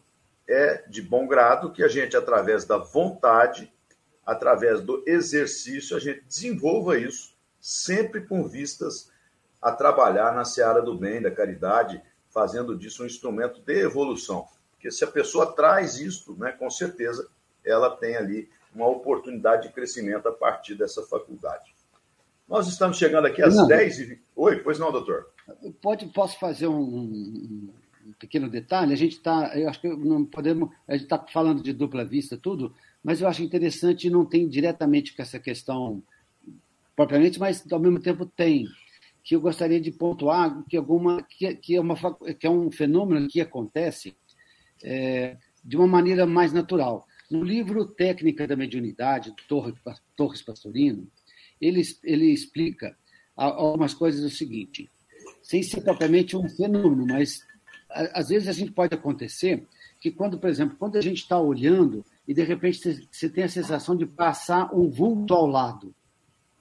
[0.47, 3.71] é de bom grado que a gente, através da vontade,
[4.25, 9.12] através do exercício, a gente desenvolva isso, sempre com vistas
[9.62, 14.47] a trabalhar na seara do bem, da caridade, fazendo disso um instrumento de evolução.
[14.71, 17.29] Porque se a pessoa traz isso, né, com certeza
[17.63, 21.75] ela tem ali uma oportunidade de crescimento a partir dessa faculdade.
[22.52, 23.66] Nós estamos chegando aqui às não.
[23.66, 24.22] 10 e...
[24.36, 25.28] Oi, pois não, doutor?
[25.82, 27.74] Pode, posso fazer um, um
[28.20, 28.92] pequeno detalhe?
[28.92, 32.36] A gente está, eu acho que não podemos, a gente está falando de dupla vista,
[32.36, 36.04] tudo, mas eu acho interessante, não tem diretamente com essa questão
[36.94, 38.68] propriamente, mas ao mesmo tempo tem,
[39.24, 41.96] que eu gostaria de pontuar que, alguma, que, que, é, uma,
[42.38, 44.14] que é um fenômeno que acontece
[44.84, 47.08] é, de uma maneira mais natural.
[47.30, 49.72] No livro Técnica da Mediunidade, do
[50.18, 51.08] Torres Pastorino,
[51.62, 52.97] ele, ele explica
[53.36, 54.89] algumas coisas o seguinte,
[55.41, 57.45] sem ser propriamente um fenômeno, mas
[57.89, 59.65] às vezes a gente pode acontecer
[60.00, 63.50] que quando, por exemplo, quando a gente está olhando e de repente você tem a
[63.50, 65.93] sensação de passar um vulto ao lado,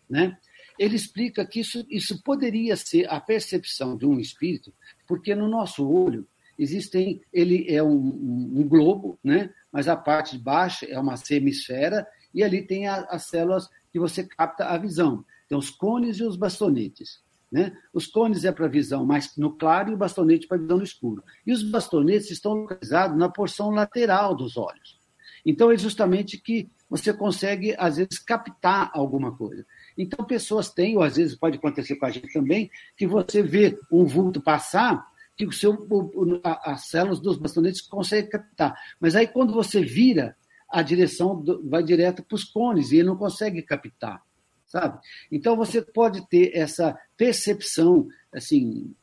[0.09, 0.37] né?
[0.79, 4.73] Ele explica que isso, isso poderia ser a percepção de um espírito,
[5.07, 6.27] porque no nosso olho
[6.59, 9.51] existem, ele é um, um, um globo, né?
[9.71, 13.99] Mas a parte de baixo é uma semisfera e ali tem a, as células que
[13.99, 15.25] você capta a visão.
[15.49, 17.21] Tem os cones e os bastonetes.
[17.51, 17.77] Né?
[17.93, 21.25] Os cones é para visão mais no claro e o bastonete para visão no escuro.
[21.45, 25.01] E os bastonetes estão localizados na porção lateral dos olhos.
[25.45, 29.65] Então é justamente que você consegue, às vezes, captar alguma coisa.
[29.97, 33.79] Então, pessoas têm, ou às vezes pode acontecer com a gente também, que você vê
[33.93, 38.75] um vulto passar, que o seu, o, a, as células dos bastonetes conseguem captar.
[38.99, 40.37] Mas aí, quando você vira,
[40.71, 44.23] a direção do, vai direto para os cones e ele não consegue captar,
[44.67, 44.99] sabe?
[45.31, 48.95] Então, você pode ter essa percepção, assim,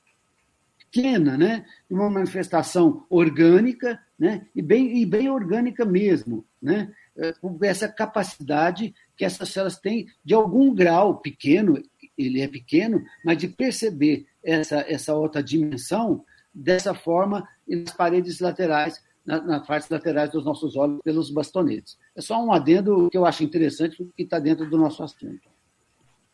[0.79, 1.65] pequena, né?
[1.89, 4.47] Uma manifestação orgânica, né?
[4.55, 6.93] E bem, e bem orgânica mesmo, né?
[7.15, 11.81] É, com essa capacidade que essas células têm de algum grau pequeno,
[12.17, 19.01] ele é pequeno, mas de perceber essa, essa outra dimensão dessa forma nas paredes laterais,
[19.27, 21.99] na, nas partes laterais dos nossos olhos pelos bastonetes.
[22.15, 25.49] É só um adendo que eu acho interessante, que está dentro do nosso assunto.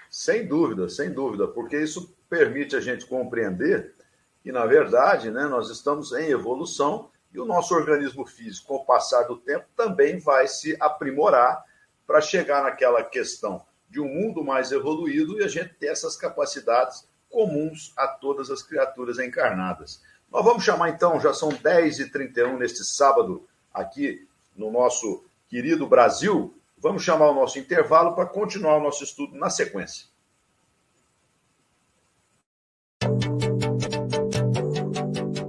[0.09, 3.95] Sem dúvida, sem dúvida, porque isso permite a gente compreender
[4.43, 8.85] que, na verdade, né, nós estamos em evolução e o nosso organismo físico, com o
[8.85, 11.63] passar do tempo, também vai se aprimorar
[12.05, 17.07] para chegar naquela questão de um mundo mais evoluído e a gente ter essas capacidades
[17.29, 20.03] comuns a todas as criaturas encarnadas.
[20.33, 26.51] Nós vamos chamar então, já são 10h31 neste sábado, aqui no nosso querido Brasil.
[26.79, 30.07] Vamos chamar o nosso intervalo para continuar o nosso estudo na sequência.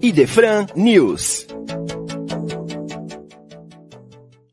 [0.02, 1.46] Idefran News.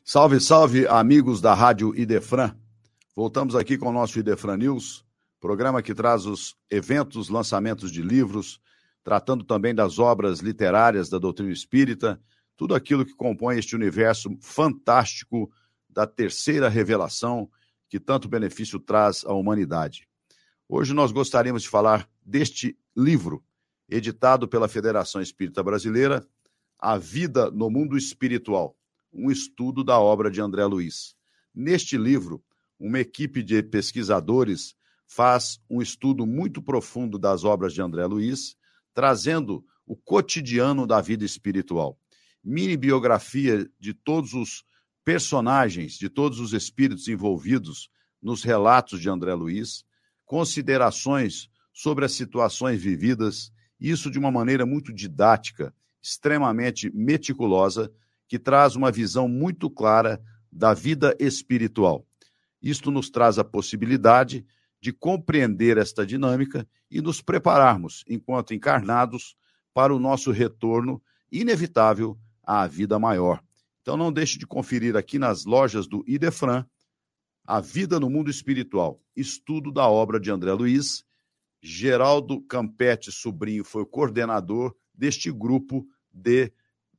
[0.06, 2.56] Salve, salve, amigos da Rádio Idefran.
[3.14, 5.04] Voltamos aqui com o nosso Idefran News,
[5.42, 8.62] programa que traz os eventos, lançamentos de livros,
[9.04, 12.22] tratando também das obras literárias da doutrina espírita,
[12.56, 15.52] tudo aquilo que compõe este universo fantástico
[15.90, 17.50] da terceira revelação
[17.90, 20.08] que tanto benefício traz à humanidade.
[20.70, 23.44] Hoje nós gostaríamos de falar deste livro,
[23.90, 26.26] editado pela Federação Espírita Brasileira,
[26.80, 28.78] A Vida no Mundo Espiritual,
[29.12, 31.16] um estudo da obra de André Luiz.
[31.54, 32.42] Neste livro,
[32.80, 34.74] uma equipe de pesquisadores
[35.06, 38.56] faz um estudo muito profundo das obras de André Luiz,
[38.94, 41.98] trazendo o cotidiano da vida espiritual.
[42.44, 44.64] Mini biografia de todos os
[45.04, 47.90] personagens, de todos os espíritos envolvidos
[48.22, 49.84] nos relatos de André Luiz,
[50.26, 53.52] considerações sobre as situações vividas
[53.82, 57.92] isso de uma maneira muito didática, extremamente meticulosa,
[58.28, 62.06] que traz uma visão muito clara da vida espiritual.
[62.62, 64.46] Isto nos traz a possibilidade
[64.82, 69.36] de compreender esta dinâmica e nos prepararmos, enquanto encarnados,
[69.74, 73.42] para o nosso retorno inevitável à vida maior.
[73.82, 76.66] Então não deixe de conferir aqui nas lojas do Idefran
[77.46, 81.06] A Vida no Mundo Espiritual, estudo da obra de André Luiz,
[81.62, 86.52] Geraldo Campetti Sobrinho foi o coordenador deste grupo de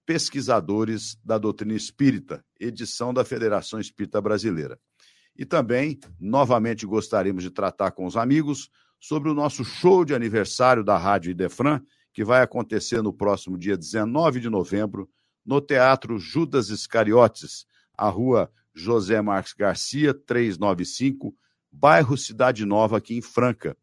[0.06, 4.78] pesquisadores da doutrina espírita, edição da Federação Espírita Brasileira.
[5.36, 10.84] E também, novamente, gostaríamos de tratar com os amigos sobre o nosso show de aniversário
[10.84, 11.80] da Rádio Idefran,
[12.12, 15.08] que vai acontecer no próximo dia 19 de novembro,
[15.44, 17.66] no Teatro Judas Iscariotes,
[17.96, 21.34] a rua José Marques Garcia, 395,
[21.70, 23.76] bairro Cidade Nova, aqui em Franca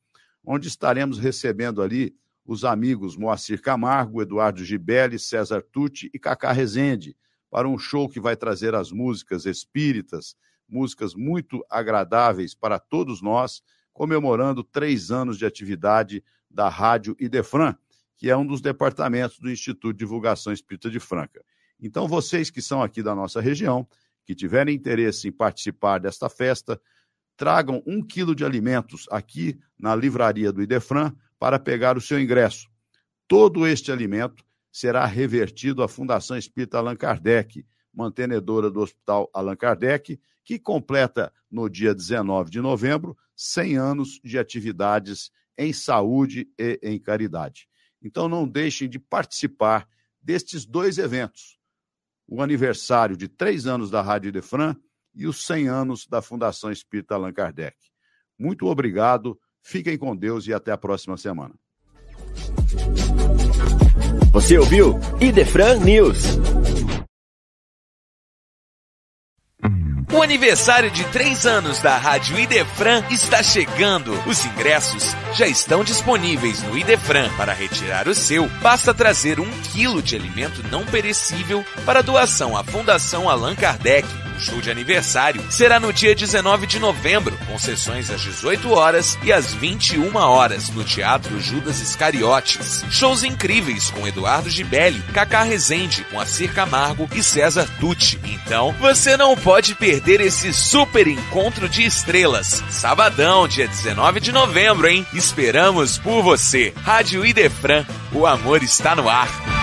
[0.52, 7.16] onde estaremos recebendo ali os amigos Moacir Camargo, Eduardo Gibelli, César Tucci e Cacá Rezende,
[7.52, 10.36] para um show que vai trazer as músicas espíritas,
[10.70, 17.76] músicas muito agradáveis para todos nós, comemorando três anos de atividade da Rádio Idefran,
[18.16, 21.44] que é um dos departamentos do Instituto de Divulgação Espírita de Franca.
[21.82, 23.88] Então, vocês que são aqui da nossa região,
[24.26, 26.80] que tiverem interesse em participar desta festa,
[27.38, 32.70] tragam um quilo de alimentos aqui na livraria do Idefran para pegar o seu ingresso.
[33.28, 37.66] Todo este alimento será revertido à Fundação Espírita Allan Kardec,
[38.00, 44.40] mantenedora do Hospital Allan Kardec, que completa no dia 19 de novembro 100 anos de
[44.40, 47.68] atividades em saúde e em caridade.
[48.02, 49.88] Então não deixem de participar
[50.22, 51.60] destes dois eventos.
[52.26, 54.76] O aniversário de três anos da Rádio Idefran
[55.14, 57.76] e os 100 anos da Fundação Espírita Allan Kardec.
[58.38, 61.54] Muito obrigado, fiquem com Deus e até a próxima semana.
[64.32, 66.38] Você ouviu Idefran News.
[70.12, 74.12] O aniversário de três anos da Rádio Idefran está chegando.
[74.26, 77.30] Os ingressos já estão disponíveis no Idefran.
[77.38, 82.64] Para retirar o seu, basta trazer um quilo de alimento não perecível para doação à
[82.64, 84.08] Fundação Allan Kardec
[84.40, 89.32] Show de aniversário será no dia 19 de novembro, com sessões às 18 horas e
[89.32, 92.84] às 21 horas no Teatro Judas Iscariotes.
[92.90, 98.20] Shows incríveis com Eduardo Gibelli, Cacá Rezende, Moacir Camargo e César Tucci.
[98.24, 102.64] Então, você não pode perder esse super encontro de estrelas.
[102.70, 105.06] Sabadão, dia 19 de novembro, hein?
[105.14, 106.74] Esperamos por você.
[106.84, 109.59] Rádio Idefran, o amor está no ar.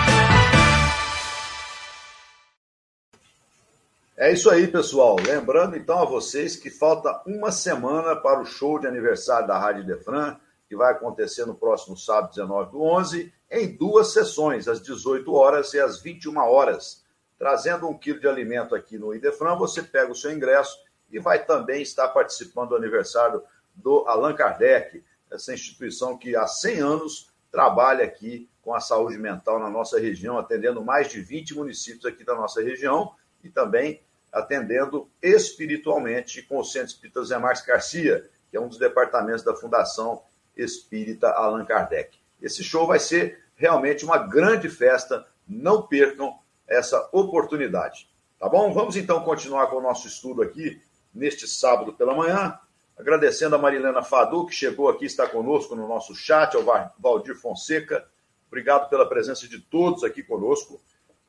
[4.19, 5.15] É isso aí, pessoal.
[5.23, 9.85] Lembrando então a vocês que falta uma semana para o show de aniversário da Rádio
[9.85, 10.35] Defran,
[10.67, 15.71] que vai acontecer no próximo sábado, 19 do 11, em duas sessões, às 18 horas
[15.75, 17.05] e às 21 horas.
[17.37, 20.75] Trazendo um quilo de alimento aqui no Idefran, você pega o seu ingresso
[21.11, 23.43] e vai também estar participando do aniversário
[23.75, 29.59] do Allan Kardec, essa instituição que há 100 anos trabalha aqui com a saúde mental
[29.59, 33.13] na nossa região, atendendo mais de 20 municípios aqui da nossa região
[33.43, 34.01] e também
[34.31, 39.55] atendendo espiritualmente com o Centro Espírita Zé Marques Garcia, que é um dos departamentos da
[39.55, 40.21] Fundação
[40.55, 42.17] Espírita Allan Kardec.
[42.41, 48.07] Esse show vai ser realmente uma grande festa, não percam essa oportunidade.
[48.39, 48.71] Tá bom?
[48.71, 50.79] Vamos então continuar com o nosso estudo aqui
[51.13, 52.59] neste sábado pela manhã,
[52.95, 56.63] agradecendo a Marilena Fadu, que chegou aqui, está conosco no nosso chat, ao
[56.99, 58.05] Valdir Fonseca.
[58.47, 60.79] Obrigado pela presença de todos aqui conosco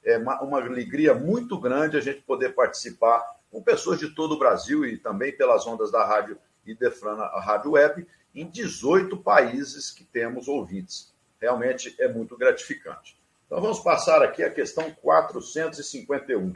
[0.05, 4.39] é uma, uma alegria muito grande a gente poder participar com pessoas de todo o
[4.39, 10.05] Brasil e também pelas ondas da rádio Idefran, a rádio web, em 18 países que
[10.05, 11.15] temos ouvintes.
[11.41, 13.19] Realmente é muito gratificante.
[13.47, 16.55] Então vamos passar aqui a questão 451.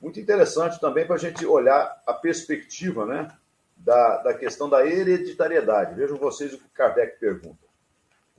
[0.00, 3.28] Muito interessante também para a gente olhar a perspectiva né,
[3.76, 5.94] da, da questão da hereditariedade.
[5.94, 7.69] Vejam vocês o que Kardec pergunta.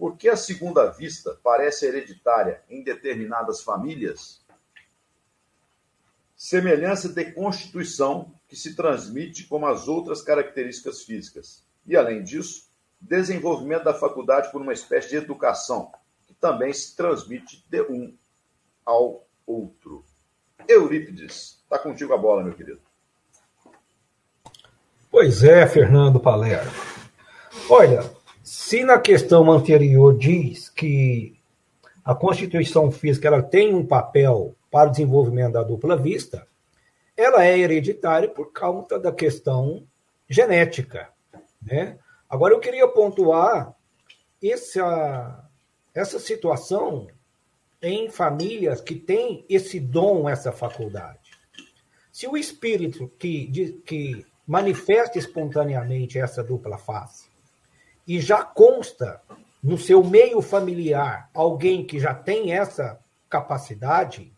[0.02, 4.44] Por que a segunda vista parece hereditária em determinadas famílias?
[6.36, 11.64] Semelhança de constituição que se transmite como as outras características físicas.
[11.86, 12.68] E, além disso,
[13.00, 15.92] desenvolvimento da faculdade por uma espécie de educação,
[16.26, 18.12] que também se transmite de um
[18.84, 20.04] ao outro.
[20.68, 22.82] Eurípides, está contigo a bola, meu querido.
[25.12, 26.72] Pois é, Fernando Palermo.
[27.70, 31.40] Olha, se na questão anterior diz que
[32.04, 36.48] a Constituição Física ela tem um papel para o desenvolvimento da dupla vista,
[37.16, 39.86] ela é hereditária por conta da questão
[40.28, 41.10] genética.
[41.62, 42.00] Né?
[42.28, 43.76] Agora, eu queria pontuar
[44.42, 45.48] essa,
[45.94, 47.08] essa situação
[47.82, 51.20] em famílias que têm esse dom, essa faculdade.
[52.12, 57.31] Se o espírito que, que manifesta espontaneamente essa dupla face
[58.08, 59.22] e já consta
[59.62, 63.00] no seu meio familiar alguém que já tem essa
[63.30, 64.34] capacidade,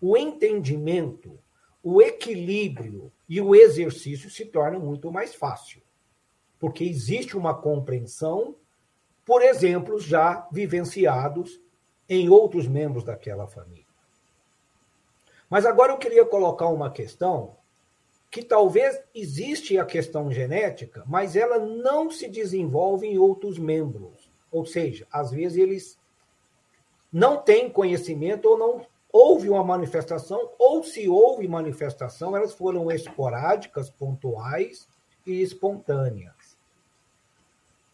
[0.00, 1.38] o entendimento,
[1.82, 5.82] o equilíbrio e o exercício se tornam muito mais fácil.
[6.58, 8.56] Porque existe uma compreensão
[9.24, 11.60] por exemplos já vivenciados
[12.08, 13.86] em outros membros daquela família.
[15.48, 17.56] Mas agora eu queria colocar uma questão
[18.32, 24.32] que talvez existe a questão genética, mas ela não se desenvolve em outros membros.
[24.50, 25.98] Ou seja, às vezes eles
[27.12, 33.90] não têm conhecimento ou não houve uma manifestação, ou se houve manifestação, elas foram esporádicas,
[33.90, 34.88] pontuais
[35.26, 36.56] e espontâneas.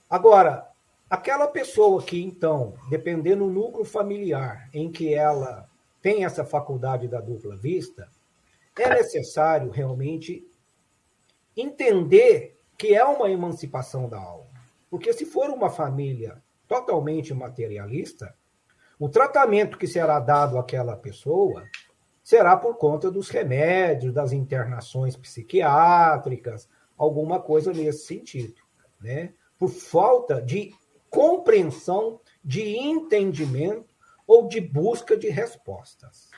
[0.08, 0.68] Agora,
[1.10, 5.68] aquela pessoa que, então, dependendo do núcleo familiar em que ela
[6.00, 8.08] tem essa faculdade da dupla vista,
[8.82, 10.46] é necessário realmente
[11.56, 14.48] entender que é uma emancipação da alma.
[14.90, 18.34] Porque se for uma família totalmente materialista,
[18.98, 21.64] o tratamento que será dado àquela pessoa
[22.22, 28.60] será por conta dos remédios, das internações psiquiátricas, alguma coisa nesse sentido,
[29.00, 29.32] né?
[29.58, 30.74] Por falta de
[31.08, 33.94] compreensão, de entendimento
[34.26, 36.30] ou de busca de respostas.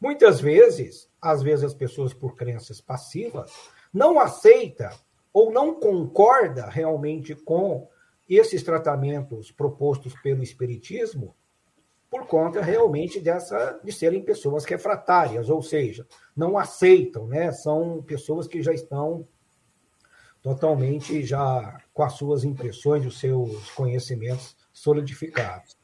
[0.00, 3.50] Muitas vezes, às vezes as pessoas por crenças passivas
[3.94, 4.90] não aceita
[5.32, 7.88] ou não concorda realmente com
[8.28, 11.34] esses tratamentos propostos pelo espiritismo
[12.12, 16.06] por conta realmente dessa de serem pessoas refratárias, ou seja,
[16.36, 17.50] não aceitam, né?
[17.52, 19.26] São pessoas que já estão
[20.42, 25.74] totalmente já com as suas impressões, os seus conhecimentos solidificados.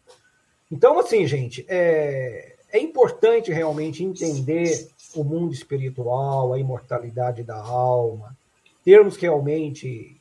[0.71, 8.37] Então, assim, gente, é, é importante realmente entender o mundo espiritual, a imortalidade da alma,
[8.85, 10.21] termos realmente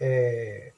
[0.00, 0.72] é,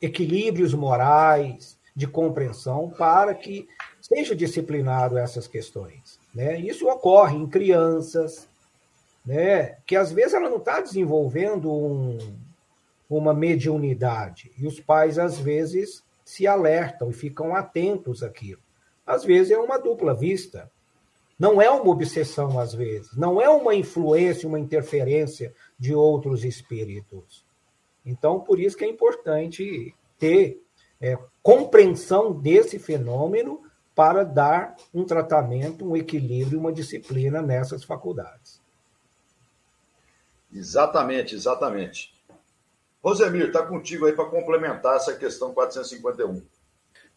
[0.00, 3.68] equilíbrios morais de compreensão para que
[4.00, 6.18] seja disciplinado essas questões.
[6.34, 6.58] Né?
[6.58, 8.48] Isso ocorre em crianças,
[9.24, 9.76] né?
[9.86, 12.18] que às vezes ela não está desenvolvendo um,
[13.08, 18.60] uma mediunidade, e os pais às vezes se alertam e ficam atentos àquilo.
[19.06, 20.70] Às vezes é uma dupla vista,
[21.38, 27.44] não é uma obsessão, às vezes, não é uma influência, uma interferência de outros espíritos.
[28.04, 30.62] Então, por isso que é importante ter
[31.00, 33.62] é, compreensão desse fenômeno
[33.94, 38.60] para dar um tratamento, um equilíbrio, uma disciplina nessas faculdades.
[40.52, 42.14] Exatamente, exatamente.
[43.02, 46.42] Rosemir, está contigo aí para complementar essa questão 451.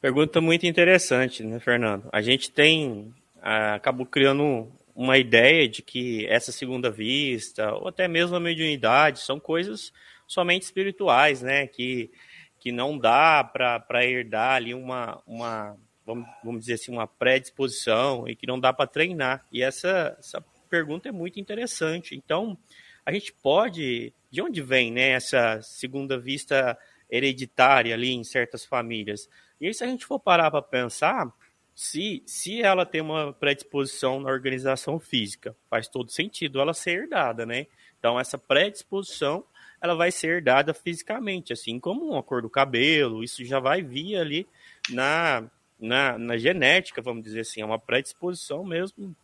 [0.02, 2.10] Pergunta muito interessante, né, Fernando?
[2.12, 8.36] A gente tem, acabou criando uma ideia de que essa segunda vista, ou até mesmo
[8.36, 9.94] a mediunidade, são coisas
[10.26, 11.68] somente espirituais, né?
[11.68, 12.12] Que,
[12.60, 15.78] que não dá para herdar ali uma, uma
[16.08, 19.46] vamos, vamos dizer assim, uma predisposição e que não dá para treinar.
[19.52, 22.16] E essa, essa pergunta é muito interessante.
[22.16, 22.58] Então,
[23.06, 24.14] a gente pode.
[24.30, 26.78] De onde vem né, essa segunda vista
[27.10, 29.30] hereditária ali em certas famílias?
[29.60, 31.32] E aí, se a gente for parar para pensar,
[31.80, 37.46] se, se ela tem uma predisposição na organização física, faz todo sentido ela ser herdada,
[37.46, 37.68] né?
[38.00, 39.46] Então, essa predisposição
[39.80, 44.16] ela vai ser herdada fisicamente, assim como uma cor do cabelo, isso já vai vir
[44.16, 44.48] ali
[44.90, 45.48] na,
[45.80, 49.16] na, na genética, vamos dizer assim, é uma predisposição mesmo,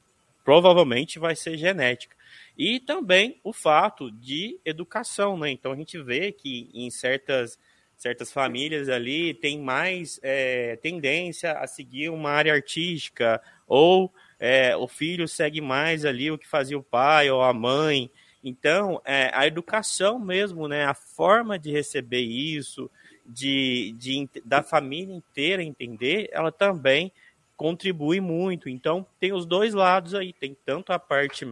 [0.45, 2.15] provavelmente vai ser genética.
[2.55, 5.49] E também o fato de educação, né?
[5.49, 7.57] Então a gente vê que em certas,
[8.03, 14.89] certas famílias ali tem mais é, tendência a seguir uma área artística, ou é, o
[14.89, 18.11] filho segue mais ali o que fazia o pai ou a mãe.
[18.43, 22.91] Então, é, a educação mesmo, né, a forma de receber isso,
[23.25, 27.09] de, de, da família inteira entender, ela também
[27.55, 28.67] contribui muito.
[28.67, 31.47] Então, tem os dois lados aí, tem tanto a parte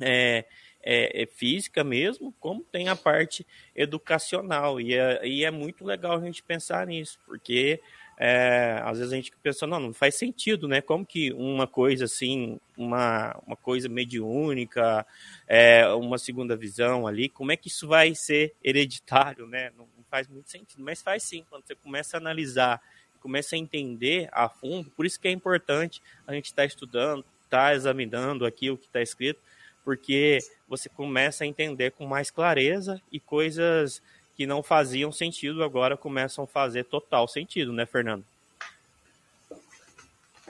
[0.00, 0.44] é,
[0.84, 4.80] é, é física mesmo, como tem a parte educacional.
[4.80, 7.80] E é, e é muito legal a gente pensar nisso, porque
[8.16, 10.80] é, às vezes a gente pensa, não, não faz sentido, né?
[10.80, 15.04] Como que uma coisa assim, uma, uma coisa mediúnica,
[15.48, 19.70] é, uma segunda visão ali, como é que isso vai ser hereditário, né?
[19.76, 22.80] Não, não faz muito sentido, mas faz sim, quando você começa a analisar,
[23.20, 27.24] começa a entender a fundo, por isso que é importante a gente estar tá estudando,
[27.42, 29.40] estar tá examinando aqui o que está escrito,
[29.84, 34.02] porque você começa a entender com mais clareza e coisas
[34.34, 38.24] que não faziam sentido agora começam a fazer total sentido, né, Fernando?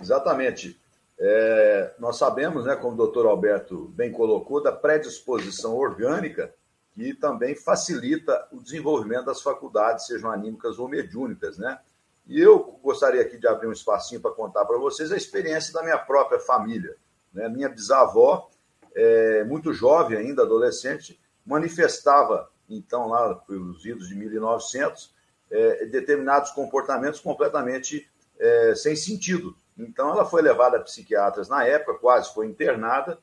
[0.00, 0.78] Exatamente.
[1.18, 6.52] É, nós sabemos, né, como o doutor Alberto bem colocou, da predisposição orgânica
[6.94, 11.78] que também facilita o desenvolvimento das faculdades, sejam anímicas ou mediúnicas, né?
[12.26, 15.82] E eu gostaria aqui de abrir um espacinho para contar para vocês a experiência da
[15.82, 16.96] minha própria família.
[17.32, 17.48] Né?
[17.48, 18.48] Minha bisavó,
[18.94, 25.12] é, muito jovem ainda, adolescente, manifestava então, lá pelos idos de 1900,
[25.50, 29.56] é, determinados comportamentos completamente é, sem sentido.
[29.76, 33.18] Então, ela foi levada a psiquiatras na época, quase foi internada,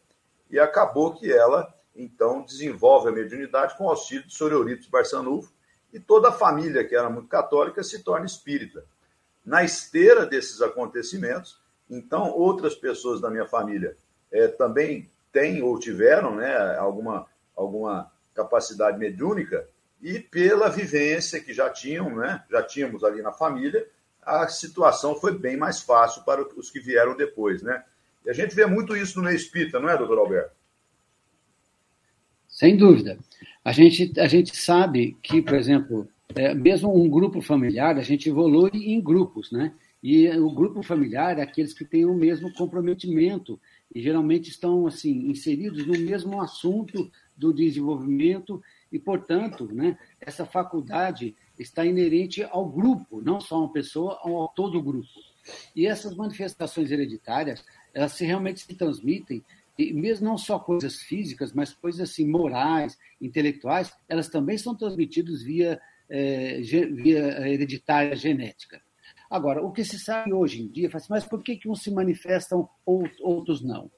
[0.50, 5.52] e acabou que ela, então, desenvolve a mediunidade com auxílio de Sororitos Barçanufo,
[5.94, 8.86] e toda a família, que era muito católica, se torna espírita.
[9.46, 11.60] Na esteira desses acontecimentos,
[11.90, 13.98] então, outras pessoas da minha família
[14.32, 17.26] é, também têm ou tiveram né, alguma,
[17.56, 19.68] alguma capacidade mediúnica
[20.02, 23.88] e pela vivência que já tinham, né, já tínhamos ali na família,
[24.22, 27.84] a situação foi bem mais fácil para os que vieram depois, né?
[28.26, 30.52] E a gente vê muito isso no meio espírita, não é, doutor Alberto?
[32.48, 33.18] Sem dúvida.
[33.64, 38.30] A gente, a gente sabe que, por exemplo, é, mesmo um grupo familiar, a gente
[38.30, 39.74] evolui em grupos, né?
[40.04, 43.60] E o grupo familiar é aqueles que têm o mesmo comprometimento
[43.94, 48.62] e geralmente estão assim inseridos no mesmo assunto do desenvolvimento
[48.92, 54.48] e, portanto, né, essa faculdade está inerente ao grupo, não só a uma pessoa, ao
[54.50, 55.08] todo o grupo.
[55.76, 57.64] E essas manifestações hereditárias,
[57.94, 59.44] elas se realmente se transmitem,
[59.78, 65.42] e mesmo não só coisas físicas, mas coisas assim morais, intelectuais, elas também são transmitidas
[65.42, 65.80] via,
[66.10, 68.82] é, via hereditária genética.
[69.32, 71.90] Agora, o que se sabe hoje em dia, assim, mas por que, que uns se
[71.90, 73.90] manifestam, outros não?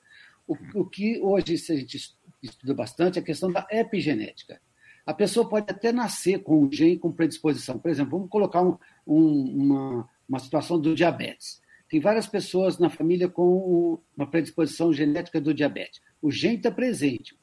[0.47, 2.13] O, o que hoje, a gente
[2.43, 4.61] estuda bastante, é a questão da epigenética.
[5.03, 7.79] A pessoa pode até nascer com um gene com predisposição.
[7.79, 8.77] Por exemplo, vamos colocar um,
[9.07, 11.59] um, uma, uma situação do diabetes.
[11.89, 15.99] Tem várias pessoas na família com uma predisposição genética do diabetes.
[16.21, 17.35] O gene está presente,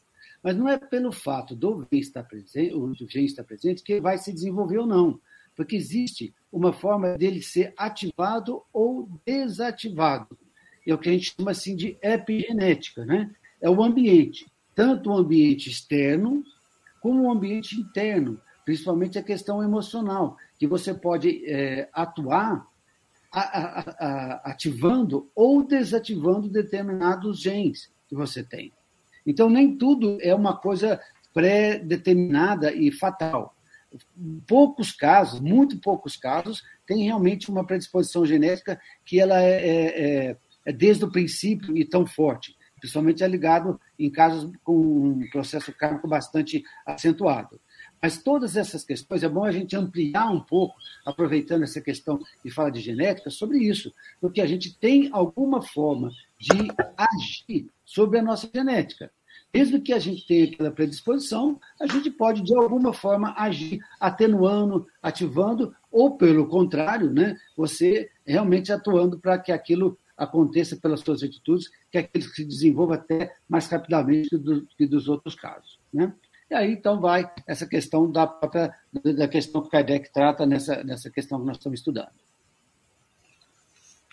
[0.45, 4.16] mas não é pelo fato do gene estar presente, o gene estar presente que vai
[4.16, 5.20] se desenvolver ou não,
[5.61, 10.26] porque existe uma forma dele ser ativado ou desativado.
[10.86, 13.30] é o que a gente chama assim de epigenética, né?
[13.61, 16.42] É o ambiente, tanto o ambiente externo
[16.98, 22.66] como o ambiente interno, principalmente a questão emocional, que você pode é, atuar
[23.30, 28.72] a, a, a, ativando ou desativando determinados genes que você tem.
[29.26, 30.98] Então, nem tudo é uma coisa
[31.34, 33.54] pré-determinada e fatal.
[34.47, 40.36] Poucos casos, muito poucos casos, tem realmente uma predisposição genética que ela é, é, é,
[40.66, 42.57] é desde o princípio e tão forte.
[42.78, 47.61] Principalmente é ligado em casos com um processo kármico bastante acentuado.
[48.03, 50.74] Mas todas essas questões, é bom a gente ampliar um pouco,
[51.05, 56.11] aproveitando essa questão de fala de genética, sobre isso, porque a gente tem alguma forma
[56.38, 59.12] de agir sobre a nossa genética.
[59.53, 64.86] Mesmo que a gente tenha aquela predisposição, a gente pode, de alguma forma, agir atenuando,
[65.03, 71.68] ativando, ou, pelo contrário, né, você realmente atuando para que aquilo aconteça pelas suas atitudes,
[71.90, 75.80] que aquilo se desenvolva até mais rapidamente do que dos outros casos.
[75.92, 76.12] Né?
[76.51, 78.74] E aí, então, vai essa questão da própria,
[79.16, 82.11] da questão que Kardec trata nessa, nessa questão que nós estamos estudando.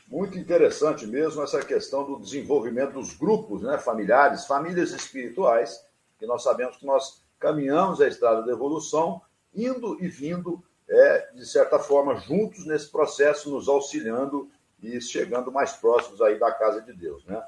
[0.07, 5.85] Muito interessante mesmo essa questão do desenvolvimento dos grupos né, familiares, famílias espirituais,
[6.17, 9.21] que nós sabemos que nós caminhamos a estrada da evolução,
[9.53, 14.49] indo e vindo, é, de certa forma, juntos nesse processo, nos auxiliando
[14.81, 17.25] e chegando mais próximos aí da casa de Deus.
[17.25, 17.43] Né?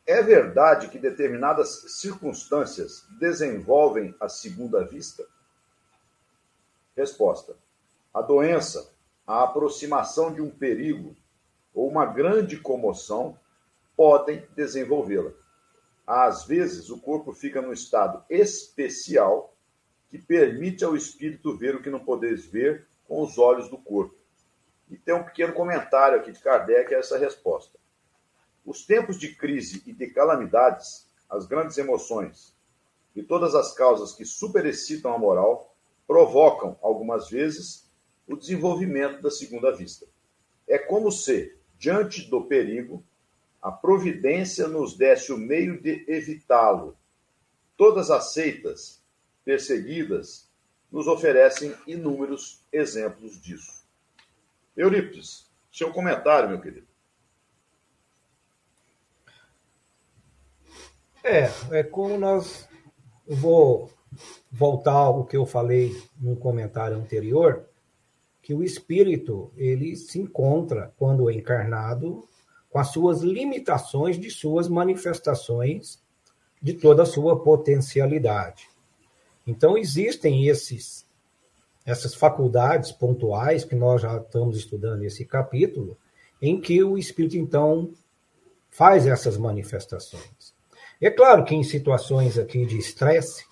[0.05, 5.25] É verdade que determinadas circunstâncias desenvolvem a segunda vista?
[6.95, 7.57] Resposta:
[8.13, 8.93] a doença,
[9.27, 11.15] a aproximação de um perigo
[11.73, 13.37] ou uma grande comoção
[13.95, 15.31] podem desenvolvê-la.
[16.07, 19.53] Às vezes, o corpo fica num estado especial
[20.09, 24.15] que permite ao espírito ver o que não podeis ver com os olhos do corpo.
[24.89, 27.77] E tem um pequeno comentário aqui de Kardec a essa resposta.
[28.65, 32.55] Os tempos de crise e de calamidades, as grandes emoções
[33.15, 35.74] e todas as causas que superexcitam a moral
[36.07, 37.89] provocam, algumas vezes,
[38.27, 40.05] o desenvolvimento da segunda vista.
[40.67, 43.03] É como se, diante do perigo,
[43.61, 46.95] a providência nos desse o meio de evitá-lo.
[47.77, 49.01] Todas as seitas
[49.43, 50.49] perseguidas
[50.91, 53.83] nos oferecem inúmeros exemplos disso.
[54.77, 56.87] Eurípides, seu comentário, meu querido.
[61.23, 62.69] É, é como nós.
[63.27, 63.91] vou
[64.51, 67.65] voltar ao que eu falei no comentário anterior,
[68.41, 72.23] que o espírito ele se encontra quando é encarnado
[72.69, 75.99] com as suas limitações de suas manifestações
[76.61, 78.69] de toda a sua potencialidade.
[79.47, 81.05] Então existem esses
[81.85, 85.95] essas faculdades pontuais que nós já estamos estudando nesse capítulo,
[86.41, 87.93] em que o espírito então
[88.71, 90.55] faz essas manifestações.
[90.99, 93.45] É claro que em situações aqui de estresse,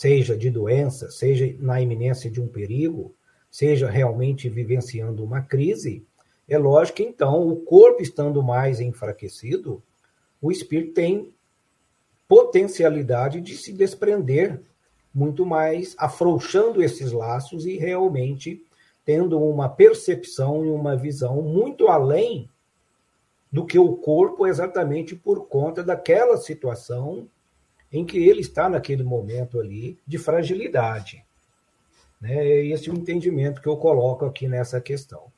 [0.00, 3.14] seja de doença, seja na iminência de um perigo,
[3.50, 6.06] seja realmente vivenciando uma crise,
[6.48, 9.82] é lógico que então o corpo estando mais enfraquecido,
[10.40, 11.34] o espírito tem
[12.26, 14.62] potencialidade de se desprender
[15.14, 18.64] muito mais, afrouxando esses laços e realmente
[19.04, 22.48] tendo uma percepção e uma visão muito além
[23.52, 27.28] do que o corpo exatamente por conta daquela situação
[27.92, 31.24] em que ele está naquele momento ali de fragilidade.
[32.20, 32.66] Né?
[32.66, 35.32] Esse é o entendimento que eu coloco aqui nessa questão.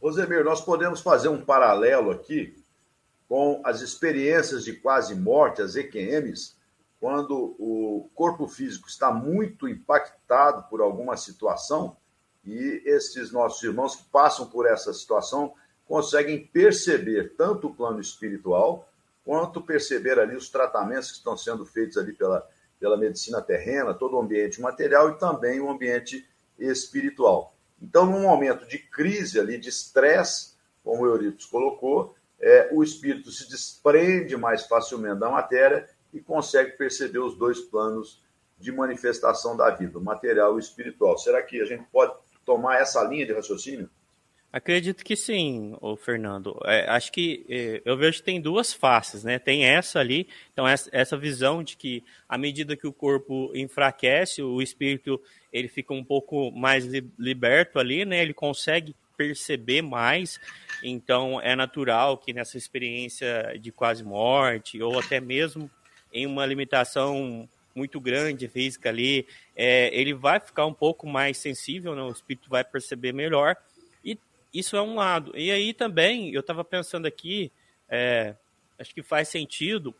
[0.00, 2.56] Osemir, nós podemos fazer um paralelo aqui
[3.28, 6.56] com as experiências de quase morte, as EQMs,
[7.00, 11.96] quando o corpo físico está muito impactado por alguma situação
[12.44, 15.52] e esses nossos irmãos que passam por essa situação
[15.86, 18.88] conseguem perceber tanto o plano espiritual
[19.28, 22.48] quanto perceber ali os tratamentos que estão sendo feitos ali pela,
[22.80, 26.26] pela medicina terrena, todo o ambiente material e também o ambiente
[26.58, 27.54] espiritual.
[27.78, 33.30] Então, num momento de crise ali, de estresse, como o Euripides colocou, é, o espírito
[33.30, 38.24] se desprende mais facilmente da matéria e consegue perceber os dois planos
[38.58, 41.18] de manifestação da vida, o material e o espiritual.
[41.18, 42.14] Será que a gente pode
[42.46, 43.90] tomar essa linha de raciocínio?
[44.50, 46.58] Acredito que sim, o Fernando.
[46.64, 49.38] É, acho que é, eu vejo que tem duas faces, né?
[49.38, 54.42] Tem essa ali, então essa, essa, visão de que à medida que o corpo enfraquece,
[54.42, 55.20] o espírito
[55.52, 58.22] ele fica um pouco mais li, liberto ali, né?
[58.22, 60.40] Ele consegue perceber mais.
[60.82, 65.70] Então é natural que nessa experiência de quase morte ou até mesmo
[66.10, 71.94] em uma limitação muito grande física ali, é, ele vai ficar um pouco mais sensível,
[71.94, 72.02] né?
[72.02, 73.56] o espírito vai perceber melhor.
[74.52, 75.32] Isso é um lado.
[75.36, 77.52] E aí também, eu estava pensando aqui,
[77.88, 78.34] é,
[78.78, 79.94] acho que faz sentido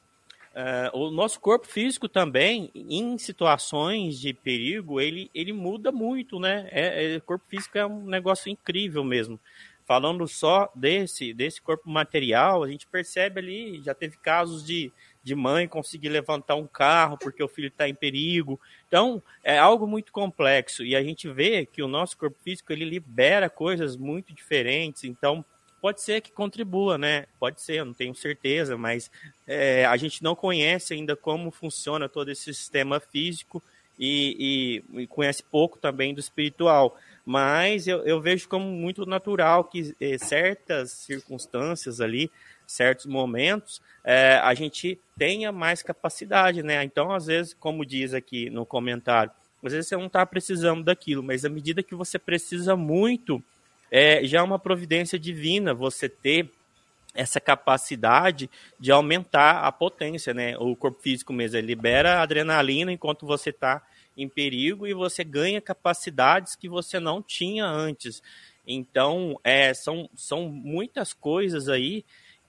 [0.59, 6.69] Uh, o nosso corpo físico também, em situações de perigo, ele, ele muda muito, né?
[6.73, 9.39] É, é, corpo físico é um negócio incrível mesmo.
[9.87, 14.91] Falando só desse, desse corpo material, a gente percebe ali, já teve casos de,
[15.29, 18.59] de mãe conseguir levantar um carro porque o filho está em perigo.
[18.87, 20.83] Então, é algo muito complexo.
[20.83, 25.05] E a gente vê que o nosso corpo físico, ele libera coisas muito diferentes.
[25.05, 25.45] Então,
[25.81, 27.27] Pode ser que contribua, né?
[27.39, 29.09] Pode ser, eu não tenho certeza, mas
[29.47, 33.63] é, a gente não conhece ainda como funciona todo esse sistema físico
[33.99, 36.99] e, e, e conhece pouco também do espiritual.
[37.25, 42.31] Mas eu, eu vejo como muito natural que é, certas circunstâncias ali,
[42.67, 46.83] certos momentos, é, a gente tenha mais capacidade, né?
[46.85, 49.33] Então, às vezes, como diz aqui no comentário,
[49.63, 53.43] às vezes você não está precisando daquilo, mas à medida que você precisa muito
[53.91, 56.51] é já é uma providência divina você ter
[57.15, 58.49] essa capacidade
[58.79, 60.57] de aumentar a potência, né?
[60.59, 63.83] O corpo físico mesmo libera adrenalina enquanto você está
[64.17, 68.23] em perigo e você ganha capacidades que você não tinha antes.
[68.67, 72.05] Então, é, são, são muitas coisas aí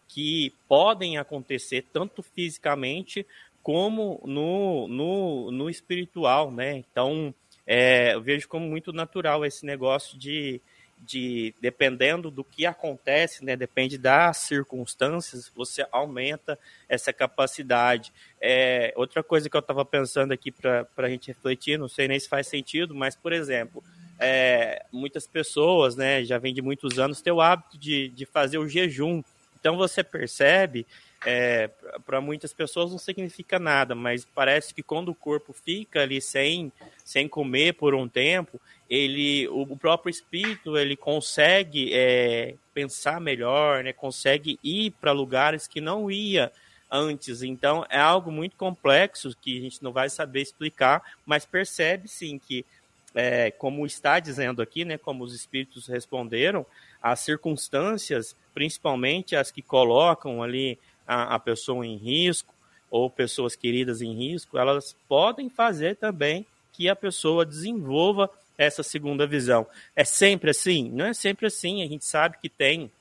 [0.07, 3.25] que podem acontecer tanto fisicamente
[3.61, 6.75] como no, no, no espiritual, né?
[6.77, 7.33] Então,
[7.65, 10.59] é, eu vejo como muito natural esse negócio de
[10.99, 18.11] de dependendo do que acontece, né, depende das circunstâncias, você aumenta essa capacidade.
[18.41, 22.19] É, outra coisa que eu estava pensando aqui para a gente refletir, não sei nem
[22.19, 23.83] se faz sentido, mas, por exemplo,
[24.19, 28.57] é, muitas pessoas, né, já vem de muitos anos, ter o hábito de, de fazer
[28.57, 29.23] o jejum.
[29.59, 30.85] Então você percebe
[31.25, 31.69] é,
[32.05, 36.71] para muitas pessoas não significa nada, mas parece que quando o corpo fica ali sem,
[37.03, 38.59] sem comer por um tempo,
[38.89, 43.93] ele, o, próprio espírito ele consegue é, pensar melhor, né?
[43.93, 46.51] consegue ir para lugares que não ia
[46.89, 47.43] antes.
[47.43, 52.39] Então é algo muito complexo que a gente não vai saber explicar, mas percebe sim
[52.39, 52.65] que,
[53.13, 56.65] é, como está dizendo aqui, né, como os espíritos responderam,
[57.01, 60.79] as circunstâncias, principalmente as que colocam ali
[61.09, 62.53] a, a pessoa em risco
[62.91, 69.25] ou pessoas queridas em risco, elas podem fazer também que a pessoa desenvolva essa segunda
[69.25, 69.65] visão.
[69.95, 70.89] É sempre assim?
[70.91, 71.81] Não é sempre assim.
[71.81, 72.91] A gente sabe que tem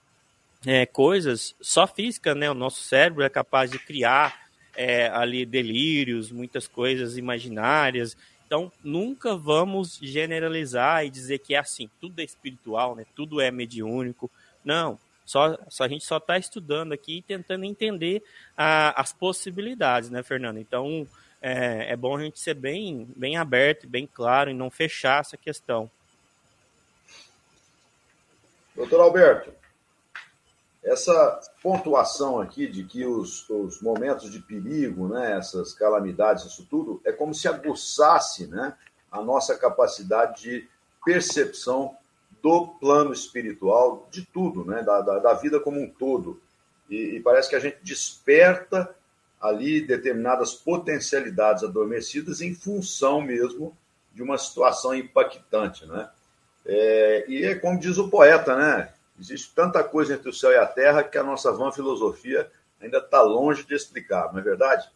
[0.66, 2.50] é, coisas só física, né?
[2.50, 8.16] O nosso cérebro é capaz de criar é, ali delírios, muitas coisas imaginárias.
[8.46, 13.04] Então, nunca vamos generalizar e dizer que é assim, tudo é espiritual, né?
[13.14, 14.30] Tudo é mediúnico.
[14.64, 14.98] Não,
[15.28, 18.22] só, só a gente só está estudando aqui e tentando entender
[18.56, 20.58] a, as possibilidades, né, Fernando?
[20.58, 21.06] Então,
[21.42, 25.36] é, é bom a gente ser bem, bem aberto, bem claro e não fechar essa
[25.36, 25.90] questão.
[28.74, 29.52] Doutor Alberto,
[30.82, 37.02] essa pontuação aqui de que os, os, momentos de perigo, né, essas calamidades, isso tudo,
[37.04, 38.74] é como se aguçasse né,
[39.12, 40.68] a nossa capacidade de
[41.04, 41.94] percepção
[42.42, 44.82] do plano espiritual, de tudo, né?
[44.82, 46.40] da, da, da vida como um todo.
[46.88, 48.94] E, e, parece que a gente desperta
[49.40, 53.76] ali determinadas potencialidades adormecidas em função mesmo
[54.12, 55.86] de uma situação impactante.
[55.86, 56.08] Né?
[56.66, 58.92] É, e é como diz o poeta, né?
[59.20, 62.98] existe tanta coisa entre o céu e a terra que a nossa vã filosofia ainda
[62.98, 64.88] está longe de explicar, não é verdade?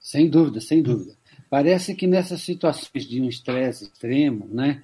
[0.00, 1.16] Sem dúvida, sem dúvida.
[1.48, 4.82] Parece que nessas situações de um estresse extremo, né,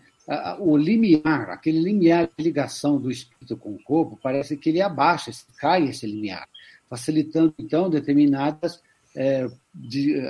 [0.59, 5.31] o limiar, aquele limiar de ligação do espírito com o corpo, parece que ele abaixa,
[5.59, 6.47] cai esse limiar,
[6.89, 8.83] facilitando, então, determinadas
[9.17, 10.21] é, de,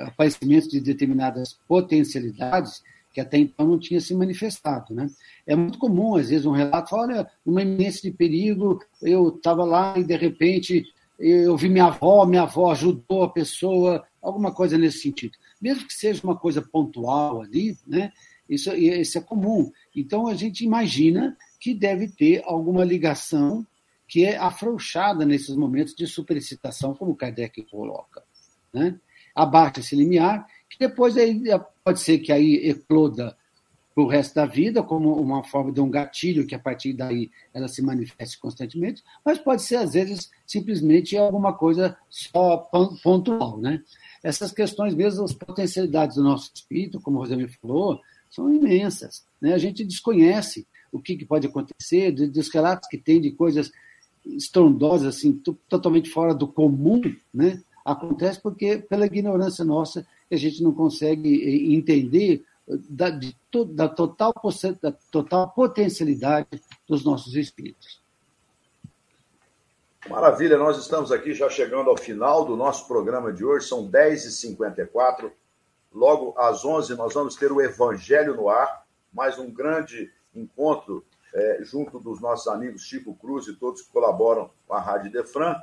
[0.70, 2.82] de determinadas potencialidades
[3.12, 4.94] que até então não tinha se manifestado.
[4.94, 5.08] Né?
[5.44, 9.98] É muito comum, às vezes, um relato, olha, uma iminência de perigo, eu estava lá
[9.98, 10.84] e, de repente,
[11.18, 15.36] eu vi minha avó, minha avó ajudou a pessoa, alguma coisa nesse sentido.
[15.60, 18.12] Mesmo que seja uma coisa pontual ali, né?
[18.48, 19.70] Isso, isso é comum.
[19.94, 23.66] Então, a gente imagina que deve ter alguma ligação
[24.06, 28.22] que é afrouxada nesses momentos de superexcitação, como Kardec coloca.
[28.72, 28.98] Né?
[29.34, 31.42] Abaixa esse limiar, que depois aí,
[31.84, 33.36] pode ser que aí ecloda
[33.94, 37.66] o resto da vida, como uma forma de um gatilho, que a partir daí ela
[37.66, 42.58] se manifeste constantemente, mas pode ser, às vezes, simplesmente alguma coisa só
[43.02, 43.58] pontual.
[43.58, 43.82] Né?
[44.22, 48.00] Essas questões mesmo, as potencialidades do nosso espírito, como o Rosemi falou,
[48.30, 49.24] são imensas.
[49.40, 49.54] Né?
[49.54, 53.70] A gente desconhece o que, que pode acontecer, dos relatos que tem de coisas
[54.24, 55.32] estrondosas, assim,
[55.68, 57.00] totalmente fora do comum,
[57.32, 57.62] né?
[57.84, 62.44] acontece porque, pela ignorância nossa, a gente não consegue entender
[62.88, 63.34] da, de,
[63.68, 64.34] da, total,
[64.80, 68.00] da total potencialidade dos nossos espíritos.
[70.08, 75.30] Maravilha, nós estamos aqui já chegando ao final do nosso programa de hoje, são 10h54.
[75.92, 81.60] Logo às 11 nós vamos ter o Evangelho no Ar, mais um grande encontro é,
[81.62, 85.56] junto dos nossos amigos Chico Cruz e todos que colaboram com a Rádio Defran.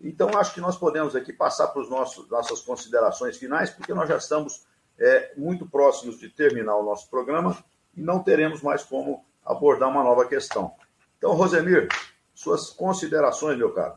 [0.00, 4.16] Então, acho que nós podemos aqui passar para as nossas considerações finais, porque nós já
[4.16, 4.66] estamos
[4.98, 7.56] é, muito próximos de terminar o nosso programa
[7.94, 10.74] e não teremos mais como abordar uma nova questão.
[11.16, 11.88] Então, Rosemir,
[12.34, 13.94] suas considerações, meu caro.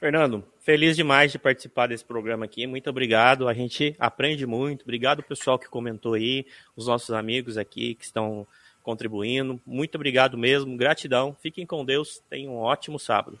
[0.00, 2.66] Fernando, feliz demais de participar desse programa aqui.
[2.66, 3.46] Muito obrigado.
[3.46, 4.80] A gente aprende muito.
[4.80, 8.46] Obrigado, pessoal que comentou aí, os nossos amigos aqui que estão
[8.82, 9.60] contribuindo.
[9.66, 10.74] Muito obrigado mesmo.
[10.74, 11.36] Gratidão.
[11.42, 12.22] Fiquem com Deus.
[12.30, 13.38] Tenham um ótimo sábado.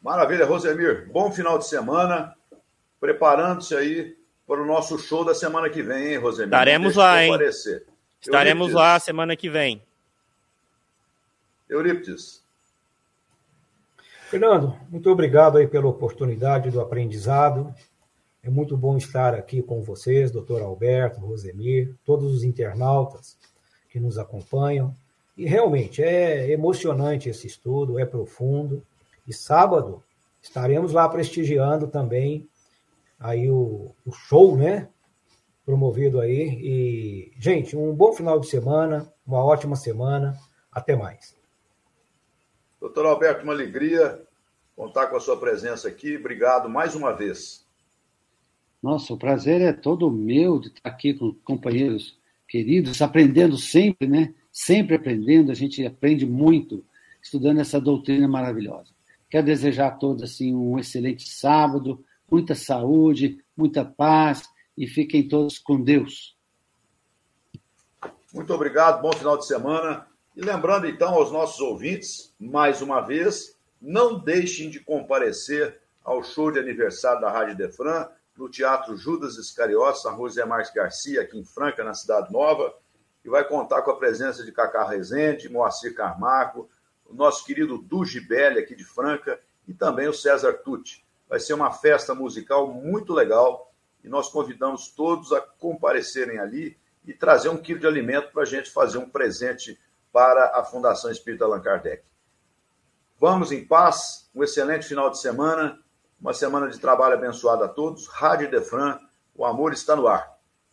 [0.00, 1.10] Maravilha, Rosemir.
[1.10, 2.36] Bom final de semana.
[3.00, 4.16] Preparando-se aí
[4.46, 6.52] para o nosso show da semana que vem, hein, Rosemir?
[6.52, 7.32] Estaremos lá, hein?
[8.20, 9.82] Estaremos lá semana que vem.
[11.68, 12.41] Eurípides.
[14.32, 17.70] Fernando, muito obrigado aí pela oportunidade do aprendizado.
[18.42, 23.36] É muito bom estar aqui com vocês, doutor Alberto, Rosemir, todos os internautas
[23.90, 24.96] que nos acompanham.
[25.36, 28.82] E realmente é emocionante esse estudo, é profundo.
[29.28, 30.02] E sábado
[30.40, 32.48] estaremos lá prestigiando também
[33.20, 34.88] aí o, o show, né?
[35.62, 36.58] Promovido aí.
[36.58, 40.38] E, gente, um bom final de semana, uma ótima semana.
[40.72, 41.41] Até mais.
[42.82, 44.20] Doutor Alberto, uma alegria
[44.74, 46.16] contar com a sua presença aqui.
[46.16, 47.64] Obrigado mais uma vez.
[48.82, 52.18] Nossa, o prazer é todo meu de estar aqui com companheiros
[52.48, 54.34] queridos, aprendendo sempre, né?
[54.50, 56.84] Sempre aprendendo, a gente aprende muito
[57.22, 58.90] estudando essa doutrina maravilhosa.
[59.30, 64.42] Quero desejar a todos assim um excelente sábado, muita saúde, muita paz
[64.76, 66.36] e fiquem todos com Deus.
[68.34, 70.11] Muito obrigado, bom final de semana.
[70.34, 76.50] E lembrando então aos nossos ouvintes, mais uma vez, não deixem de comparecer ao show
[76.50, 81.44] de aniversário da Rádio Defran, no Teatro Judas Iscariotes, na Rua Marques Garcia, aqui em
[81.44, 82.74] Franca, na Cidade Nova,
[83.22, 86.68] e vai contar com a presença de Cacá Rezende, Moacir Carmaco,
[87.04, 91.04] o nosso querido Du Gibelli, aqui de Franca, e também o César Tucci.
[91.28, 93.70] Vai ser uma festa musical muito legal
[94.02, 96.76] e nós convidamos todos a comparecerem ali
[97.06, 99.78] e trazer um quilo de alimento para a gente fazer um presente
[100.12, 102.04] para a Fundação Espírita Allan Kardec.
[103.18, 105.78] Vamos em paz, um excelente final de semana,
[106.20, 108.06] uma semana de trabalho abençoado a todos.
[108.06, 108.98] Rádio Defran,
[109.34, 110.32] o amor está no ar.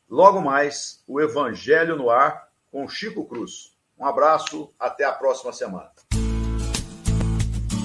[0.10, 3.78] Logo mais, o Evangelho no ar com Chico Cruz.
[3.98, 5.92] Um abraço, até a próxima semana.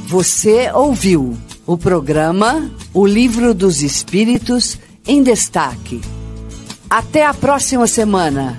[0.06, 1.36] Você ouviu
[1.66, 6.00] o programa O Livro dos Espíritos em Destaque.
[6.88, 8.58] Até a próxima semana.